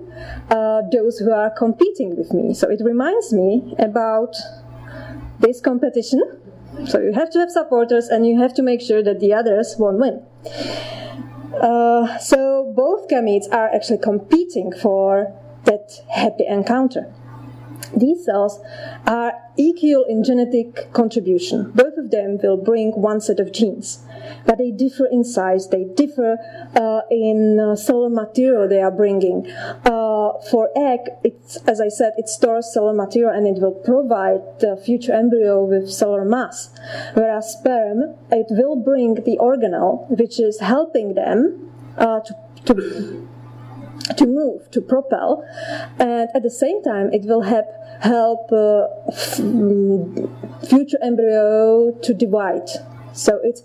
those 0.92 1.18
who 1.18 1.32
are 1.32 1.50
competing 1.50 2.16
with 2.16 2.32
me. 2.32 2.54
So 2.54 2.70
it 2.70 2.80
reminds 2.82 3.32
me 3.32 3.74
about 3.78 4.34
this 5.40 5.60
competition. 5.60 6.22
So 6.86 7.00
you 7.00 7.12
have 7.12 7.30
to 7.30 7.38
have 7.38 7.50
supporters 7.50 8.08
and 8.08 8.26
you 8.26 8.38
have 8.40 8.54
to 8.54 8.62
make 8.62 8.80
sure 8.80 9.02
that 9.02 9.20
the 9.20 9.32
others 9.32 9.76
won't 9.78 9.98
win. 9.98 10.22
Uh, 11.60 12.18
so 12.18 12.72
both 12.76 13.08
gametes 13.08 13.50
are 13.50 13.74
actually 13.74 13.98
competing 13.98 14.72
for 14.72 15.32
that 15.64 16.02
happy 16.10 16.44
encounter. 16.46 17.12
These 17.96 18.24
cells 18.24 18.60
are 19.06 19.32
equal 19.56 20.04
in 20.04 20.24
genetic 20.24 20.92
contribution. 20.92 21.70
Both 21.74 21.96
of 21.96 22.10
them 22.10 22.38
will 22.42 22.56
bring 22.56 22.92
one 22.92 23.20
set 23.20 23.40
of 23.40 23.52
genes, 23.52 24.04
but 24.44 24.58
they 24.58 24.70
differ 24.70 25.06
in 25.06 25.24
size, 25.24 25.68
they 25.68 25.84
differ 25.84 26.38
uh, 26.74 27.00
in 27.10 27.58
uh, 27.60 27.76
cellular 27.76 28.10
material 28.10 28.68
they 28.68 28.80
are 28.80 28.90
bringing. 28.90 29.50
Uh, 29.84 30.32
for 30.50 30.70
egg, 30.76 31.00
it's, 31.24 31.56
as 31.68 31.80
I 31.80 31.88
said, 31.88 32.12
it 32.16 32.28
stores 32.28 32.72
cellular 32.72 32.94
material 32.94 33.32
and 33.34 33.46
it 33.46 33.60
will 33.60 33.74
provide 33.74 34.60
the 34.60 34.76
future 34.76 35.12
embryo 35.12 35.64
with 35.64 35.90
cellular 35.90 36.24
mass. 36.24 36.70
Whereas 37.14 37.52
sperm, 37.52 38.16
it 38.30 38.46
will 38.50 38.76
bring 38.76 39.14
the 39.14 39.38
organelle, 39.40 40.08
which 40.10 40.38
is 40.40 40.60
helping 40.60 41.14
them 41.14 41.70
uh, 41.96 42.20
to, 42.20 42.34
to 42.66 43.28
to 44.16 44.26
move, 44.26 44.70
to 44.70 44.80
propel, 44.80 45.44
and 45.98 46.28
at 46.34 46.42
the 46.42 46.50
same 46.50 46.82
time, 46.82 47.12
it 47.12 47.24
will 47.24 47.42
help 47.42 47.66
help 48.00 48.52
uh, 48.52 48.86
future 50.66 50.98
embryo 51.02 51.92
to 52.02 52.14
divide. 52.14 52.68
So 53.12 53.40
it's 53.42 53.62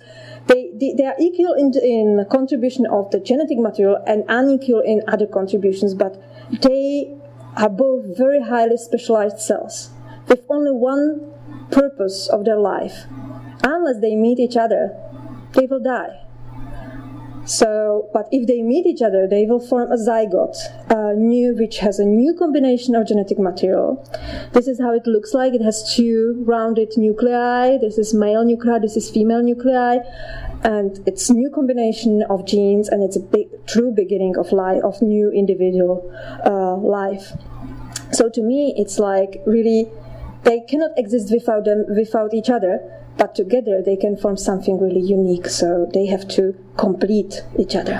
they, 0.51 0.71
they, 0.73 0.93
they 0.97 1.05
are 1.05 1.15
equal 1.19 1.53
in, 1.53 1.71
in 1.81 2.25
contribution 2.29 2.85
of 2.87 3.09
the 3.11 3.19
genetic 3.19 3.57
material 3.57 4.01
and 4.05 4.23
unequal 4.27 4.81
in 4.81 5.01
other 5.07 5.25
contributions, 5.25 5.93
but 5.93 6.21
they 6.61 7.15
are 7.55 7.69
both 7.69 8.17
very 8.17 8.41
highly 8.41 8.77
specialized 8.77 9.39
cells 9.39 9.91
with 10.27 10.45
only 10.49 10.71
one 10.71 11.31
purpose 11.71 12.27
of 12.27 12.45
their 12.45 12.57
life. 12.57 13.05
Unless 13.63 14.01
they 14.01 14.15
meet 14.15 14.39
each 14.39 14.57
other, 14.57 14.97
they 15.53 15.65
will 15.65 15.81
die. 15.81 16.25
So, 17.51 18.07
but 18.13 18.29
if 18.31 18.47
they 18.47 18.61
meet 18.61 18.85
each 18.85 19.01
other, 19.01 19.27
they 19.27 19.45
will 19.45 19.59
form 19.59 19.91
a 19.91 19.97
zygote, 19.97 20.55
new, 21.17 21.53
which 21.53 21.79
has 21.79 21.99
a 21.99 22.05
new 22.05 22.33
combination 22.33 22.95
of 22.95 23.05
genetic 23.05 23.39
material. 23.39 24.07
This 24.53 24.67
is 24.67 24.79
how 24.79 24.93
it 24.93 25.05
looks 25.05 25.33
like. 25.33 25.53
It 25.53 25.61
has 25.61 25.93
two 25.93 26.41
rounded 26.47 26.93
nuclei. 26.95 27.77
This 27.77 27.97
is 27.97 28.13
male 28.13 28.45
nuclei. 28.45 28.79
This 28.79 28.95
is 28.95 29.09
female 29.09 29.43
nuclei, 29.43 29.97
and 30.63 31.03
it's 31.05 31.29
new 31.29 31.49
combination 31.49 32.23
of 32.29 32.45
genes, 32.45 32.87
and 32.87 33.03
it's 33.03 33.17
a 33.17 33.19
big, 33.19 33.49
true 33.67 33.91
beginning 33.91 34.37
of 34.37 34.53
life, 34.53 34.81
of 34.85 35.01
new 35.01 35.29
individual 35.31 36.09
uh, 36.45 36.77
life. 36.77 37.33
So 38.13 38.29
to 38.29 38.41
me, 38.41 38.73
it's 38.77 38.97
like 38.97 39.41
really, 39.45 39.91
they 40.43 40.61
cannot 40.69 40.91
exist 40.95 41.33
without 41.33 41.65
them, 41.65 41.83
without 41.89 42.33
each 42.33 42.49
other 42.49 43.00
but 43.17 43.35
together 43.35 43.81
they 43.83 43.95
can 43.95 44.17
form 44.17 44.37
something 44.37 44.79
really 44.79 45.01
unique. 45.01 45.47
So 45.47 45.89
they 45.93 46.05
have 46.07 46.27
to 46.29 46.55
complete 46.77 47.43
each 47.57 47.75
other. 47.75 47.99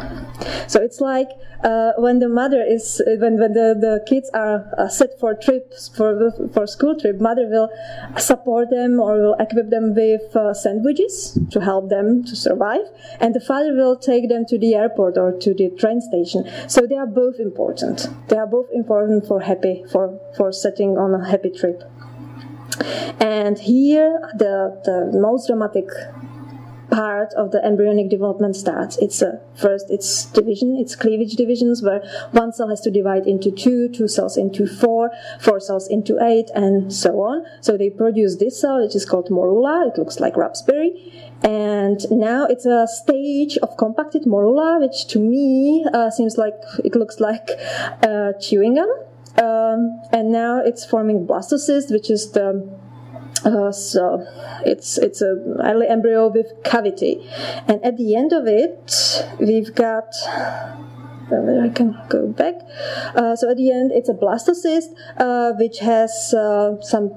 So 0.68 0.82
it's 0.82 1.00
like 1.00 1.30
uh, 1.64 1.92
when 1.98 2.20
the 2.20 2.28
mother 2.28 2.64
is 2.64 3.02
when, 3.06 3.40
when 3.40 3.54
the, 3.54 3.76
the 3.80 4.04
kids 4.08 4.30
are 4.34 4.68
uh, 4.78 4.88
set 4.88 5.20
for 5.20 5.36
trips 5.36 5.90
for 5.90 6.32
for 6.54 6.66
school 6.66 7.00
trip, 7.00 7.22
mother 7.22 7.48
will 7.48 7.70
support 8.18 8.70
them 8.72 9.00
or 9.00 9.22
will 9.22 9.36
equip 9.40 9.70
them 9.70 9.94
with 9.94 10.36
uh, 10.36 10.54
sandwiches 10.54 11.38
to 11.52 11.60
help 11.60 11.90
them 11.90 12.24
to 12.24 12.36
survive, 12.36 12.86
and 13.20 13.36
the 13.36 13.40
father 13.40 13.74
will 13.74 13.96
take 13.96 14.30
them 14.30 14.46
to 14.48 14.58
the 14.58 14.74
airport 14.74 15.18
or 15.18 15.32
to 15.34 15.54
the 15.54 15.70
train 15.78 16.02
station. 16.02 16.50
So 16.68 16.88
they 16.88 16.96
are 16.96 17.06
both 17.06 17.40
important. 17.40 18.08
They 18.30 18.38
are 18.38 18.48
both 18.48 18.70
important 18.74 19.28
for 19.28 19.42
happy 19.42 19.86
for 19.92 20.20
for 20.36 20.52
setting 20.52 20.98
on 20.98 21.14
a 21.14 21.30
happy 21.30 21.52
trip. 21.52 21.84
And 23.20 23.58
here, 23.58 24.20
the, 24.38 24.82
the 24.84 25.18
most 25.18 25.48
dramatic 25.48 25.88
part 26.92 27.34
of 27.34 27.52
the 27.52 27.66
embryonic 27.66 28.10
development 28.10 28.56
starts. 28.56 28.98
It's 28.98 29.22
a, 29.22 29.40
first 29.56 29.86
it's 29.90 30.26
division, 30.26 30.76
it's 30.78 30.96
cleavage 30.96 31.36
divisions 31.36 31.82
where 31.82 32.02
one 32.32 32.52
cell 32.52 32.70
has 32.70 32.82
to 32.82 32.92
divide 32.92 33.26
into 33.26 33.50
two, 33.50 33.88
two 33.90 34.08
cells 34.08 34.38
into 34.38 34.68
four, 34.68 35.10
four 35.40 35.60
cells 35.60 35.88
into 35.88 36.20
eight, 36.22 36.50
and 36.54 36.94
so 36.94 37.22
on. 37.22 37.46
So 37.62 37.78
they 37.78 37.90
produce 37.90 38.38
this 38.38 38.60
cell, 38.60 38.82
which 38.82 38.96
is 38.96 39.06
called 39.06 39.30
morula. 39.30 39.90
It 39.90 39.98
looks 39.98 40.20
like 40.20 40.36
raspberry. 40.36 41.14
And 41.44 42.00
now 42.12 42.46
it's 42.46 42.66
a 42.66 42.86
stage 42.88 43.58
of 43.60 43.76
compacted 43.78 44.24
morula, 44.24 44.80
which 44.82 45.08
to 45.08 45.20
me 45.20 45.86
uh, 45.94 46.12
seems 46.12 46.38
like 46.38 46.56
it 46.84 46.96
looks 46.96 47.20
like 47.20 47.50
uh, 48.04 48.34
chewing 48.34 48.76
gum. 48.76 48.92
Um, 49.38 50.02
and 50.12 50.32
now 50.32 50.60
it's 50.60 50.86
forming 50.86 51.26
blastocyst, 51.26 51.92
which 51.92 52.10
is 52.10 52.32
the 52.32 52.68
uh, 53.44 53.72
so 53.72 54.26
it's 54.66 54.98
it's 54.98 55.22
a 55.22 55.36
early 55.64 55.88
embryo 55.88 56.28
with 56.28 56.48
cavity, 56.64 57.28
and 57.68 57.84
at 57.84 57.98
the 57.98 58.16
end 58.16 58.34
of 58.34 58.46
it, 58.46 59.26
we've 59.40 59.74
got 59.74 60.14
I 61.34 61.70
can 61.70 61.98
go 62.10 62.28
back. 62.28 62.56
Uh, 63.16 63.36
so 63.36 63.50
at 63.50 63.58
the 63.58 63.72
end, 63.72 63.92
it's 63.92 64.10
a 64.10 64.14
blastocyst, 64.14 64.90
uh, 65.18 65.54
which 65.58 65.80
has 65.80 66.34
uh, 66.34 66.82
some 66.82 67.10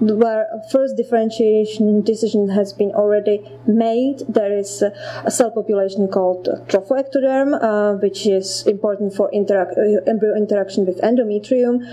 where 0.00 0.46
first 0.70 0.96
differentiation 0.96 2.02
decision 2.02 2.48
has 2.48 2.72
been 2.72 2.92
already 2.92 3.40
made. 3.66 4.22
There 4.28 4.56
is 4.56 4.82
a, 4.82 5.30
cell 5.30 5.50
population 5.50 6.08
called 6.08 6.48
trophoectoderm, 6.68 7.58
uh, 7.60 7.98
which 7.98 8.26
is 8.26 8.66
important 8.66 9.14
for 9.14 9.30
interac- 9.30 9.76
uh, 9.78 10.10
embryo 10.10 10.34
interaction 10.36 10.86
with 10.86 11.00
endometrium, 11.00 11.84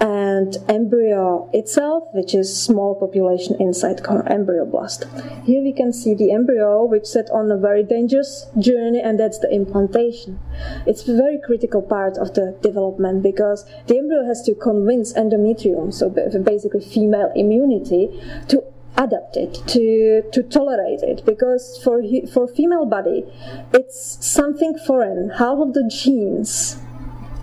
and 0.00 0.56
embryo 0.68 1.48
itself, 1.52 2.04
which 2.12 2.34
is 2.34 2.48
small 2.54 2.94
population 2.94 3.56
inside 3.60 3.98
embryoblast. 3.98 5.04
Here 5.44 5.62
we 5.62 5.72
can 5.72 5.92
see 5.92 6.14
the 6.14 6.32
embryo, 6.32 6.84
which 6.84 7.06
set 7.06 7.30
on 7.30 7.50
a 7.50 7.58
very 7.58 7.82
dangerous 7.82 8.46
journey, 8.58 9.00
and 9.00 9.18
that's 9.18 9.38
the 9.38 9.50
implantation. 9.52 10.38
It's 10.86 11.05
very 11.06 11.38
critical 11.44 11.82
part 11.82 12.18
of 12.18 12.34
the 12.34 12.56
development 12.62 13.22
because 13.22 13.64
the 13.86 13.98
embryo 13.98 14.24
has 14.24 14.42
to 14.42 14.54
convince 14.54 15.12
endometrium, 15.14 15.92
so 15.92 16.08
basically 16.10 16.80
female 16.80 17.32
immunity, 17.34 18.20
to 18.48 18.62
adapt 18.98 19.36
it 19.36 19.52
to 19.66 20.22
to 20.32 20.42
tolerate 20.42 21.02
it 21.02 21.22
because 21.26 21.78
for 21.84 22.02
for 22.32 22.48
female 22.48 22.86
body 22.86 23.26
it's 23.74 24.16
something 24.24 24.74
foreign 24.86 25.28
half 25.36 25.58
of 25.58 25.74
the 25.74 25.84
genes 25.94 26.78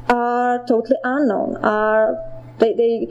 are 0.10 0.66
totally 0.66 0.98
unknown 1.04 1.56
are 1.58 2.18
they, 2.60 2.74
they, 2.74 3.08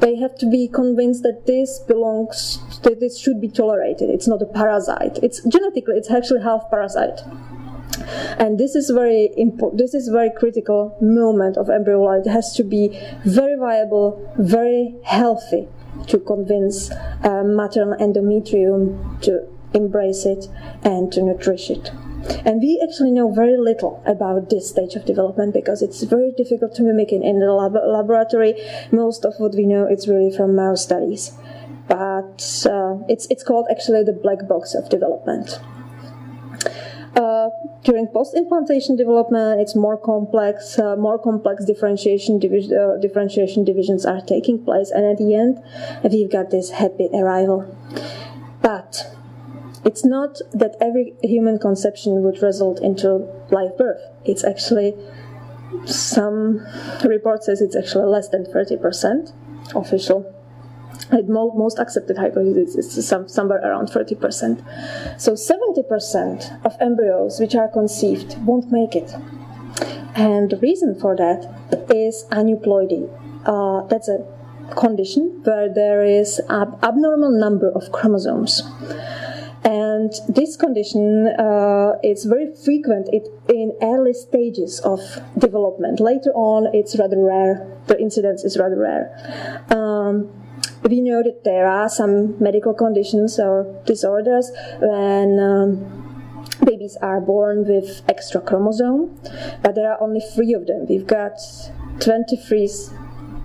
they 0.00 0.16
have 0.16 0.36
to 0.38 0.46
be 0.46 0.68
convinced 0.68 1.22
that 1.22 1.46
this 1.46 1.78
belongs, 1.78 2.58
that 2.82 3.00
this 3.00 3.18
should 3.18 3.40
be 3.40 3.48
tolerated. 3.48 4.10
It's 4.10 4.26
not 4.26 4.42
a 4.42 4.46
parasite. 4.46 5.18
It's 5.22 5.42
genetically, 5.44 5.96
it's 5.96 6.10
actually 6.10 6.42
half 6.42 6.68
parasite. 6.68 7.20
And 8.38 8.58
this 8.58 8.74
is 8.74 8.90
very 8.90 9.30
important. 9.36 9.78
This 9.78 9.94
is 9.94 10.08
very 10.08 10.30
critical 10.36 10.96
moment 11.00 11.56
of 11.56 11.70
embryo. 11.70 12.10
It 12.12 12.28
has 12.28 12.54
to 12.56 12.64
be 12.64 12.98
very 13.24 13.56
viable, 13.56 14.34
very 14.38 14.94
healthy 15.04 15.68
to 16.08 16.18
convince 16.18 16.90
uh, 16.90 17.42
maternal 17.44 17.96
endometrium 17.98 19.20
to 19.22 19.46
embrace 19.74 20.24
it 20.24 20.48
and 20.82 21.12
to 21.12 21.22
nourish 21.22 21.70
it. 21.70 21.90
And 22.44 22.60
we 22.60 22.80
actually 22.82 23.10
know 23.10 23.32
very 23.32 23.56
little 23.56 24.02
about 24.06 24.48
this 24.48 24.68
stage 24.68 24.94
of 24.94 25.04
development 25.04 25.54
because 25.54 25.82
it's 25.82 26.02
very 26.02 26.32
difficult 26.36 26.74
to 26.76 26.82
mimic 26.82 27.12
in, 27.12 27.22
in 27.22 27.40
the 27.40 27.52
lab- 27.52 27.74
laboratory. 27.74 28.54
Most 28.92 29.24
of 29.24 29.34
what 29.38 29.54
we 29.54 29.66
know 29.66 29.86
is 29.86 30.08
really 30.08 30.34
from 30.34 30.54
mouse 30.54 30.84
studies. 30.84 31.32
But 31.88 32.64
uh, 32.64 32.98
it's, 33.08 33.26
it's 33.28 33.42
called 33.42 33.66
actually 33.70 34.04
the 34.04 34.12
black 34.12 34.46
box 34.48 34.74
of 34.74 34.88
development. 34.88 35.58
Uh, 37.14 37.50
during 37.84 38.06
post-implantation 38.06 38.96
development, 38.96 39.60
it's 39.60 39.76
more 39.76 39.98
complex. 39.98 40.78
Uh, 40.78 40.96
more 40.96 41.18
complex 41.18 41.64
differentiation 41.64 42.38
divi- 42.38 42.74
uh, 42.74 42.96
differentiation 43.00 43.64
divisions 43.64 44.06
are 44.06 44.22
taking 44.22 44.64
place, 44.64 44.90
and 44.90 45.04
at 45.04 45.18
the 45.18 45.34
end, 45.34 45.62
we've 46.10 46.30
got 46.30 46.50
this 46.50 46.70
happy 46.70 47.08
arrival. 47.12 47.66
But 48.62 49.14
it's 49.84 50.04
not 50.04 50.38
that 50.52 50.76
every 50.80 51.14
human 51.22 51.58
conception 51.58 52.22
would 52.22 52.42
result 52.42 52.80
into 52.80 53.28
live 53.50 53.76
birth. 53.76 54.00
It's 54.24 54.44
actually 54.44 54.94
some 55.84 56.64
report 57.04 57.44
says 57.44 57.60
it's 57.60 57.76
actually 57.76 58.06
less 58.06 58.28
than 58.28 58.44
30% 58.44 59.32
official 59.74 60.32
most 61.12 61.78
accepted 61.78 62.16
hypothesis 62.16 62.96
is 62.96 63.06
some, 63.08 63.28
somewhere 63.28 63.60
around 63.60 63.88
30%. 63.88 65.20
So 65.20 65.32
70% 65.32 66.64
of 66.64 66.76
embryos 66.80 67.38
which 67.40 67.54
are 67.54 67.68
conceived 67.68 68.36
won't 68.44 68.70
make 68.70 68.94
it. 68.94 69.14
And 70.14 70.50
the 70.50 70.58
reason 70.58 70.98
for 70.98 71.16
that 71.16 71.48
is 71.90 72.24
aneuploidy. 72.30 73.08
Uh, 73.44 73.86
that's 73.88 74.08
a 74.08 74.24
condition 74.76 75.40
where 75.44 75.72
there 75.72 76.04
is 76.04 76.40
an 76.48 76.74
abnormal 76.82 77.30
number 77.30 77.70
of 77.70 77.92
chromosomes. 77.92 78.62
And 79.64 80.12
this 80.28 80.56
condition 80.56 81.28
uh, 81.38 81.92
is 82.02 82.24
very 82.24 82.52
frequent 82.52 83.08
in 83.48 83.72
early 83.80 84.12
stages 84.12 84.80
of 84.80 85.00
development. 85.38 86.00
Later 86.00 86.30
on, 86.34 86.74
it's 86.74 86.98
rather 86.98 87.18
rare. 87.18 87.68
The 87.86 87.98
incidence 88.00 88.42
is 88.42 88.58
rather 88.58 88.78
rare. 88.78 89.64
Um, 89.70 90.41
we 90.84 91.00
know 91.00 91.22
that 91.22 91.44
there 91.44 91.66
are 91.66 91.88
some 91.88 92.42
medical 92.42 92.74
conditions 92.74 93.38
or 93.38 93.64
disorders 93.86 94.50
when 94.80 95.38
um, 95.38 96.12
babies 96.64 96.96
are 97.00 97.20
born 97.20 97.66
with 97.66 98.02
extra 98.08 98.40
chromosome, 98.40 99.18
but 99.62 99.74
there 99.74 99.92
are 99.92 100.00
only 100.02 100.20
three 100.34 100.52
of 100.54 100.66
them. 100.66 100.86
We've 100.88 101.06
got 101.06 101.38
23 102.00 102.68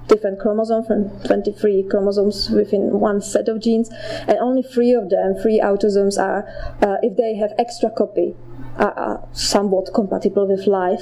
different 0.07 0.39
chromosomes 0.39 0.87
from 0.87 1.09
23 1.25 1.87
chromosomes 1.89 2.49
within 2.49 2.99
one 2.99 3.21
set 3.21 3.47
of 3.49 3.61
genes, 3.61 3.89
and 4.27 4.37
only 4.39 4.63
three 4.63 4.93
of 4.93 5.09
them, 5.09 5.35
three 5.35 5.59
autosomes, 5.59 6.17
are 6.17 6.47
uh, 6.81 6.97
if 7.03 7.17
they 7.17 7.35
have 7.35 7.53
extra 7.57 7.89
copy 7.89 8.35
are 8.79 9.27
somewhat 9.33 9.93
compatible 9.93 10.47
with 10.47 10.67
life. 10.67 11.01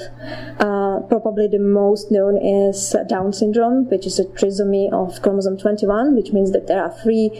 Uh, 0.58 1.00
probably 1.08 1.48
the 1.48 1.58
most 1.58 2.10
known 2.10 2.36
is 2.36 2.96
Down 3.08 3.32
syndrome, 3.32 3.88
which 3.88 4.06
is 4.06 4.18
a 4.18 4.24
trisomy 4.24 4.92
of 4.92 5.20
chromosome 5.22 5.58
21, 5.58 6.14
which 6.14 6.32
means 6.32 6.52
that 6.52 6.66
there 6.66 6.82
are 6.82 6.92
three 7.02 7.30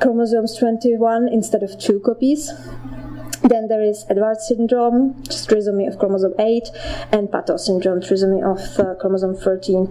chromosomes 0.00 0.56
21 0.56 1.28
instead 1.28 1.62
of 1.62 1.78
two 1.78 2.00
copies. 2.00 2.52
Then 3.44 3.68
there 3.68 3.82
is 3.82 4.06
Edwards 4.08 4.46
syndrome, 4.48 5.22
trisomy 5.24 5.86
of 5.86 5.98
chromosome 5.98 6.32
8, 6.38 6.62
and 7.12 7.28
Patau 7.28 7.60
syndrome, 7.60 8.00
trisomy 8.00 8.40
of 8.42 8.80
uh, 8.80 8.94
chromosome 8.94 9.36
13. 9.36 9.86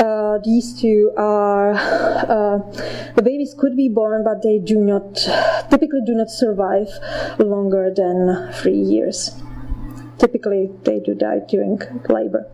Uh, 0.00 0.38
these 0.42 0.80
two 0.80 1.12
are, 1.16 1.70
uh, 1.72 2.58
the 3.14 3.22
babies 3.22 3.54
could 3.56 3.76
be 3.76 3.88
born, 3.88 4.24
but 4.24 4.42
they 4.42 4.58
do 4.58 4.78
not, 4.78 5.14
typically 5.70 6.00
do 6.04 6.14
not 6.14 6.30
survive 6.30 6.88
longer 7.38 7.94
than 7.94 8.52
three 8.52 8.74
years. 8.76 9.40
Typically, 10.18 10.72
they 10.82 10.98
do 10.98 11.14
die 11.14 11.42
during 11.48 11.78
labor. 12.08 12.50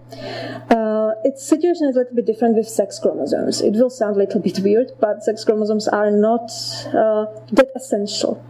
Uh, 0.69 1.13
its 1.25 1.47
situation 1.49 1.89
is 1.89 1.97
a 1.97 2.01
little 2.01 2.15
bit 2.15 2.27
different 2.27 2.57
with 2.57 2.69
sex 2.69 2.99
chromosomes. 2.99 3.63
It 3.63 3.73
will 3.73 3.89
sound 3.89 4.17
a 4.17 4.19
little 4.19 4.41
bit 4.41 4.59
weird, 4.59 4.91
but 5.01 5.23
sex 5.23 5.45
chromosomes 5.45 5.89
are 5.89 6.11
not 6.11 6.51
uh, 6.89 7.25
that 7.53 7.69
essential 7.75 8.45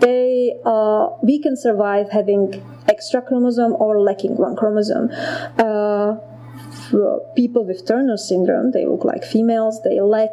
they 0.00 0.54
uh, 0.64 1.08
we 1.22 1.38
can 1.40 1.56
survive 1.56 2.10
having 2.10 2.62
extra 2.88 3.22
chromosome 3.22 3.74
or 3.74 4.00
lacking 4.00 4.36
one 4.36 4.56
chromosome. 4.56 5.10
Uh, 5.58 6.16
people 7.34 7.64
with 7.64 7.86
Turner 7.86 8.16
syndrome, 8.16 8.70
they 8.70 8.86
look 8.86 9.04
like 9.04 9.24
females. 9.24 9.82
They 9.82 10.00
lack 10.00 10.30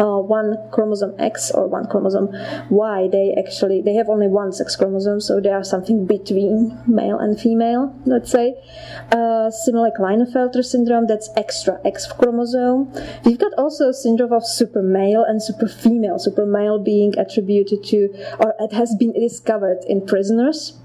uh, 0.00 0.18
one 0.18 0.56
chromosome 0.72 1.14
X 1.18 1.50
or 1.50 1.68
one 1.68 1.86
chromosome 1.86 2.28
Y, 2.70 3.08
they 3.12 3.34
actually 3.38 3.82
they 3.82 3.94
have 3.94 4.08
only 4.08 4.26
one 4.26 4.52
sex 4.52 4.74
chromosome, 4.74 5.20
so 5.20 5.40
they 5.40 5.50
are 5.50 5.62
something 5.62 6.06
between 6.06 6.80
male 6.86 7.18
and 7.18 7.38
female, 7.38 7.94
let's 8.06 8.30
say. 8.30 8.54
Uh, 9.12 9.50
similar 9.50 9.90
Klinefelter 9.90 10.64
syndrome, 10.64 11.06
that's 11.06 11.28
extra 11.36 11.78
X 11.84 12.10
chromosome. 12.10 12.90
We've 13.24 13.38
got 13.38 13.52
also 13.58 13.92
syndrome 13.92 14.32
of 14.32 14.46
super 14.46 14.82
male 14.82 15.22
and 15.22 15.42
super 15.42 15.68
female. 15.68 16.18
Super 16.18 16.46
male 16.46 16.82
being 16.82 17.18
attributed 17.18 17.84
to, 17.84 18.08
or 18.40 18.54
it 18.58 18.72
has 18.72 18.96
been 18.98 19.12
discovered 19.12 19.84
in 19.86 20.06
prisoners 20.06 20.79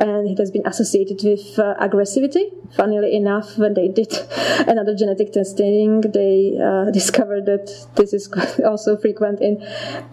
and 0.00 0.28
it 0.28 0.38
has 0.38 0.50
been 0.50 0.66
associated 0.66 1.20
with 1.22 1.58
uh, 1.58 1.74
aggressivity. 1.80 2.44
Funnily 2.74 3.14
enough, 3.14 3.56
when 3.58 3.74
they 3.74 3.88
did 3.88 4.12
another 4.66 4.94
genetic 4.94 5.32
testing, 5.32 6.00
they 6.00 6.58
uh, 6.60 6.90
discovered 6.92 7.46
that 7.46 7.86
this 7.96 8.12
is 8.12 8.30
also 8.64 8.96
frequent 8.96 9.40
in 9.40 9.62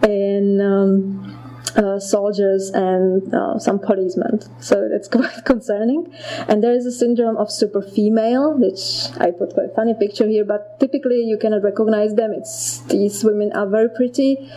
in 0.02 0.60
um, 0.60 1.43
uh, 1.76 1.98
soldiers 1.98 2.70
and 2.70 3.34
uh, 3.34 3.58
some 3.58 3.78
policemen. 3.78 4.40
So 4.60 4.88
that's 4.90 5.08
quite 5.16 5.44
concerning. 5.44 6.12
And 6.48 6.62
there 6.62 6.72
is 6.72 6.86
a 6.86 6.92
syndrome 6.92 7.36
of 7.36 7.50
super 7.50 7.82
female, 7.82 8.54
which 8.54 9.10
I 9.18 9.30
put 9.30 9.54
quite 9.54 9.70
a 9.70 9.74
funny 9.74 9.94
picture 9.94 10.26
here, 10.26 10.44
but 10.44 10.78
typically 10.80 11.22
you 11.22 11.38
cannot 11.38 11.62
recognize 11.62 12.14
them. 12.14 12.32
It's 12.32 12.80
these 12.82 13.24
women 13.24 13.52
are 13.52 13.68
very 13.68 13.88
pretty. 13.88 14.50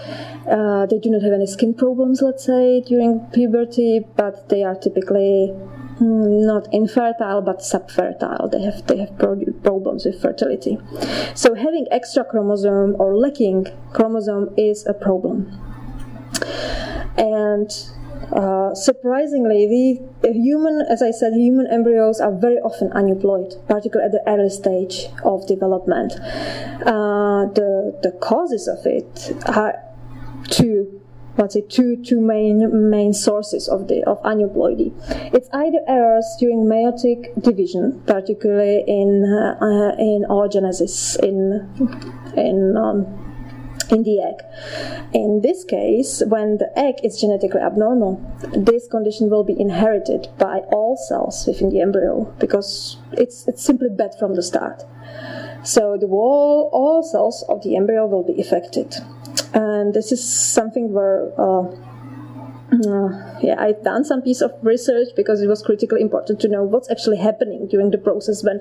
Uh, 0.49 0.85
they 0.85 0.99
do 0.99 1.09
not 1.09 1.21
have 1.21 1.33
any 1.33 1.47
skin 1.47 1.73
problems, 1.73 2.21
let's 2.21 2.45
say, 2.45 2.81
during 2.81 3.19
puberty, 3.33 4.05
but 4.15 4.49
they 4.49 4.63
are 4.63 4.75
typically 4.75 5.47
hmm, 5.97 6.45
not 6.45 6.71
infertile 6.73 7.41
but 7.41 7.59
subfertile. 7.59 8.51
They 8.51 8.61
have 8.61 8.85
they 8.87 8.97
have 8.97 9.17
problems 9.17 10.05
with 10.05 10.21
fertility. 10.21 10.77
So 11.35 11.55
having 11.55 11.87
extra 11.91 12.23
chromosome 12.23 12.95
or 12.99 13.17
lacking 13.17 13.67
chromosome 13.93 14.53
is 14.57 14.85
a 14.85 14.93
problem. 14.93 15.76
And 17.17 17.69
uh, 18.31 18.75
surprisingly, 18.75 20.01
the 20.21 20.33
human, 20.33 20.85
as 20.89 21.01
I 21.01 21.11
said, 21.11 21.33
human 21.33 21.67
embryos 21.67 22.19
are 22.19 22.31
very 22.33 22.57
often 22.57 22.89
aneuploid, 22.89 23.65
particularly 23.67 24.05
at 24.05 24.11
the 24.11 24.29
early 24.29 24.49
stage 24.49 25.07
of 25.23 25.47
development. 25.47 26.13
Uh, 26.85 27.47
the 27.53 27.97
the 28.03 28.11
causes 28.21 28.67
of 28.67 28.85
it 28.85 29.33
are 29.47 29.81
two 30.49 31.01
let's 31.37 31.53
say 31.53 31.61
two 31.61 32.01
two 32.03 32.19
main 32.19 32.89
main 32.89 33.13
sources 33.13 33.67
of 33.67 33.87
the 33.87 34.03
of 34.05 34.21
aneuploidy. 34.23 34.91
It's 35.33 35.49
either 35.53 35.79
errors 35.87 36.25
during 36.39 36.65
meiotic 36.65 37.41
division, 37.41 38.01
particularly 38.05 38.83
in 38.87 39.23
uh, 39.23 39.95
in 39.97 40.25
oogenesis 40.29 41.17
in 41.23 41.69
in 42.35 42.75
um, 42.75 43.26
in 43.89 44.03
the 44.03 44.19
egg. 44.21 44.41
In 45.13 45.41
this 45.41 45.63
case, 45.63 46.21
when 46.27 46.57
the 46.57 46.71
egg 46.77 46.95
is 47.03 47.19
genetically 47.19 47.61
abnormal, 47.61 48.21
this 48.53 48.87
condition 48.87 49.29
will 49.29 49.43
be 49.43 49.59
inherited 49.59 50.27
by 50.37 50.59
all 50.71 50.97
cells 50.97 51.45
within 51.47 51.69
the 51.69 51.81
embryo 51.81 52.23
because 52.39 52.97
it's, 53.13 53.47
it's 53.47 53.63
simply 53.63 53.89
bad 53.89 54.11
from 54.19 54.35
the 54.35 54.43
start. 54.43 54.83
So 55.63 55.97
the 55.97 56.07
wall, 56.07 56.69
all 56.71 57.03
cells 57.03 57.43
of 57.49 57.63
the 57.63 57.75
embryo 57.75 58.05
will 58.05 58.23
be 58.23 58.39
affected. 58.39 58.95
And 59.53 59.93
this 59.93 60.11
is 60.11 60.23
something 60.23 60.93
where 60.93 61.31
uh, 61.39 61.63
uh, 62.69 63.39
yeah, 63.41 63.55
I've 63.57 63.81
done 63.81 64.03
some 64.03 64.21
piece 64.21 64.41
of 64.41 64.51
research 64.61 65.09
because 65.15 65.41
it 65.41 65.47
was 65.47 65.61
critically 65.63 66.01
important 66.01 66.41
to 66.41 66.49
know 66.49 66.63
what's 66.63 66.91
actually 66.91 67.17
happening 67.17 67.67
during 67.67 67.91
the 67.91 67.97
process 67.97 68.43
when 68.43 68.59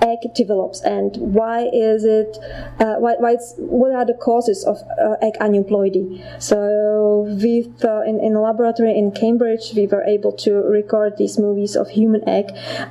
egg 0.00 0.18
develops 0.34 0.80
and 0.80 1.14
why 1.18 1.68
is 1.72 2.04
it, 2.04 2.38
uh, 2.80 2.96
why, 2.96 3.14
why 3.18 3.36
what 3.58 3.92
are 3.92 4.06
the 4.06 4.14
causes 4.14 4.64
of 4.64 4.78
uh, 4.98 5.16
egg 5.20 5.34
aneuploidy. 5.40 6.24
So 6.42 7.26
uh, 7.28 8.00
in, 8.08 8.20
in 8.20 8.34
a 8.34 8.40
laboratory 8.40 8.96
in 8.96 9.12
Cambridge, 9.12 9.72
we 9.76 9.86
were 9.86 10.04
able 10.04 10.32
to 10.32 10.54
record 10.54 11.18
these 11.18 11.38
movies 11.38 11.76
of 11.76 11.90
human 11.90 12.26
egg 12.26 12.46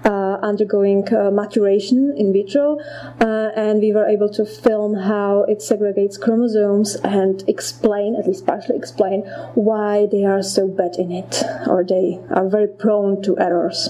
uh, 0.06 0.38
undergoing 0.43 1.12
uh, 1.13 1.32
maturation 1.32 2.13
in 2.17 2.34
vitro, 2.34 2.78
and 3.19 3.80
we 3.82 3.93
were 3.93 4.06
able 4.06 4.30
to 4.30 4.45
film 4.45 4.93
how 4.93 5.43
it 5.43 5.60
segregates 5.60 6.19
chromosomes 6.19 6.95
and 6.97 7.43
explain, 7.47 8.15
at 8.15 8.28
least 8.28 8.45
partially 8.45 8.78
explain, 8.78 9.21
why 9.56 10.08
they 10.12 10.24
are 10.24 10.43
so 10.54 10.68
bad 10.68 10.96
in 10.98 11.12
it, 11.12 11.44
or 11.68 11.84
they 11.84 12.20
are 12.30 12.48
very 12.48 12.68
prone 12.68 13.22
to 13.24 13.38
errors. 13.40 13.90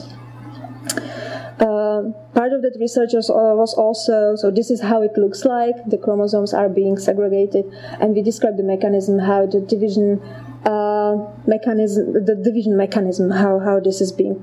Uh, 1.60 2.10
part 2.34 2.54
of 2.54 2.64
that 2.64 2.76
research 2.80 3.12
was, 3.14 3.30
uh, 3.30 3.34
also 3.34 4.36
so 4.36 4.50
this 4.50 4.72
is 4.72 4.82
how 4.82 5.04
it 5.04 5.16
looks 5.16 5.46
like 5.46 5.76
the 5.86 5.98
chromosomes 5.98 6.56
are 6.56 6.68
being 6.68 6.98
segregated 6.98 7.66
and 8.00 8.16
we 8.16 8.22
describe 8.24 8.58
the 8.58 8.64
mechanism 8.64 9.20
how 9.20 9.46
the 9.46 9.62
division 9.62 10.20
uh, 10.66 11.16
mechanism 11.46 12.14
the 12.26 12.34
division 12.34 12.76
mechanism 12.76 13.30
how, 13.30 13.60
how 13.60 13.80
this 13.80 14.02
is 14.02 14.12
being 14.12 14.42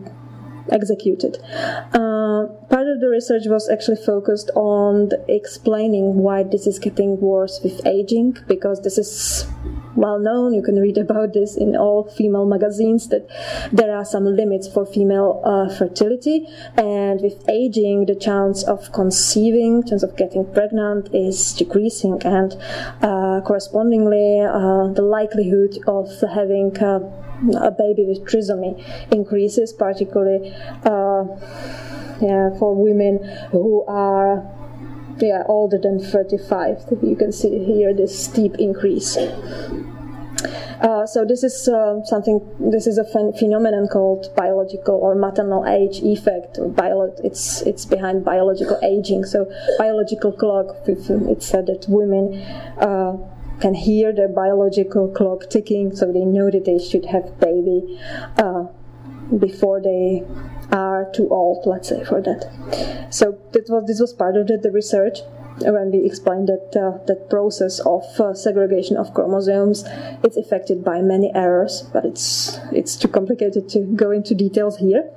executed. 0.71 1.39
Uh, 1.93 2.47
part 2.69 2.87
of 2.87 3.01
the 3.01 3.09
research 3.09 3.45
was 3.47 3.69
actually 3.69 3.97
focused 3.97 4.51
on 4.55 5.11
explaining 5.29 6.17
why 6.17 6.43
this 6.43 6.67
is 6.67 6.79
getting 6.79 7.19
worse 7.21 7.61
with 7.63 7.87
aging, 7.87 8.37
because 8.47 8.83
this 8.83 8.99
is 8.99 9.47
well 9.97 10.19
known. 10.19 10.55
You 10.55 10.63
can 10.63 10.77
read 10.77 10.99
about 10.99 11.33
this 11.33 11.57
in 11.57 11.75
all 11.75 12.05
female 12.05 12.47
magazines 12.47 13.09
that 13.09 13.27
there 13.73 13.97
are 13.97 14.05
some 14.05 14.25
limits 14.25 14.69
for 14.69 14.87
female 14.87 15.41
uh, 15.45 15.75
fertility, 15.75 16.47
and 16.77 17.21
with 17.21 17.49
aging, 17.49 18.07
the 18.07 18.15
chance 18.15 18.63
of 18.65 18.93
conceiving, 18.93 19.83
chance 19.83 20.03
of 20.03 20.17
getting 20.17 20.45
pregnant, 20.53 21.09
is 21.15 21.55
decreasing, 21.55 22.21
and 22.25 22.55
uh, 23.03 23.41
correspondingly, 23.45 24.41
uh, 24.41 24.89
the 24.93 25.03
likelihood 25.03 25.79
of 25.87 26.09
having 26.35 26.77
uh, 26.79 27.01
a 27.61 27.71
baby 27.71 28.05
with 28.05 28.25
trisomy 28.25 28.85
increases, 29.13 29.73
particularly 29.73 30.53
uh, 30.85 31.25
for 32.21 32.75
women 32.75 33.19
who 33.51 33.85
are 33.87 34.45
yeah, 35.21 35.43
older 35.47 35.79
than 35.79 35.99
35. 35.99 36.85
You 37.03 37.17
can 37.17 37.33
see 37.33 37.65
here 37.65 37.95
this 37.95 38.25
steep 38.25 38.55
increase. 38.59 39.17
Uh, 40.81 41.05
so 41.07 41.25
this 41.25 41.43
is 41.43 41.69
uh, 41.69 42.01
something. 42.05 42.41
This 42.61 42.87
is 42.87 42.99
a 42.99 43.05
phen- 43.05 43.37
phenomenon 43.37 43.89
called 43.89 44.33
biological 44.37 44.95
or 44.95 45.17
maternal 45.17 45.67
age 45.67 46.01
effect. 46.03 46.59
Bio- 46.77 47.13
it's 47.25 47.63
it's 47.63 47.85
behind 47.85 48.25
biological 48.25 48.79
aging. 48.85 49.25
So 49.25 49.51
biological 49.77 50.31
clock. 50.31 50.77
It 50.87 51.43
said 51.43 51.67
that 51.67 51.87
women 51.89 52.41
uh, 52.79 53.17
can 53.61 53.75
hear 53.75 54.13
their 54.13 54.29
biological 54.29 55.09
clock 55.09 55.51
ticking, 55.51 55.97
so 55.97 56.13
they 56.13 56.25
know 56.25 56.49
that 56.49 56.65
they 56.65 56.79
should 56.79 57.07
have 57.07 57.41
baby 57.41 58.01
uh, 58.37 58.67
before 59.37 59.81
they 59.83 60.23
are 60.73 61.11
too 61.15 61.29
old, 61.31 61.67
let's 61.67 61.89
say, 61.89 62.05
for 62.05 62.21
that. 62.23 63.09
So 63.11 63.39
that 63.53 63.69
was 63.69 63.87
this 63.87 64.01
was 64.01 64.13
part 64.13 64.37
of 64.37 64.47
the, 64.47 64.59
the 64.59 64.71
research 64.71 65.19
when 65.63 65.91
we 65.91 66.05
explained 66.05 66.49
that 66.49 66.71
uh, 66.77 67.05
that 67.07 67.29
process 67.29 67.81
of 67.81 68.05
uh, 68.21 68.35
segregation 68.35 68.97
of 68.97 69.13
chromosomes 69.15 69.85
it's 70.23 70.37
affected 70.37 70.85
by 70.85 71.01
many 71.01 71.33
errors 71.35 71.83
but 71.93 72.05
it's 72.05 72.61
it's 72.73 72.97
too 72.97 73.09
complicated 73.09 73.69
to 73.69 73.81
go 73.81 74.11
into 74.11 74.35
details 74.35 74.79
here 74.79 75.11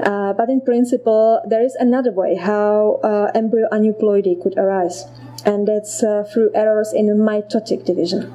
uh, 0.00 0.32
but 0.32 0.48
in 0.48 0.60
principle 0.60 1.42
there 1.48 1.62
is 1.62 1.74
another 1.74 2.12
way 2.12 2.34
how 2.34 3.00
uh, 3.04 3.30
embryo 3.34 3.68
aneuploidy 3.72 4.40
could 4.42 4.56
arise 4.56 5.04
and 5.44 5.68
that's 5.68 6.02
uh, 6.02 6.24
through 6.32 6.50
errors 6.54 6.92
in 6.94 7.06
mitotic 7.18 7.84
division. 7.84 8.34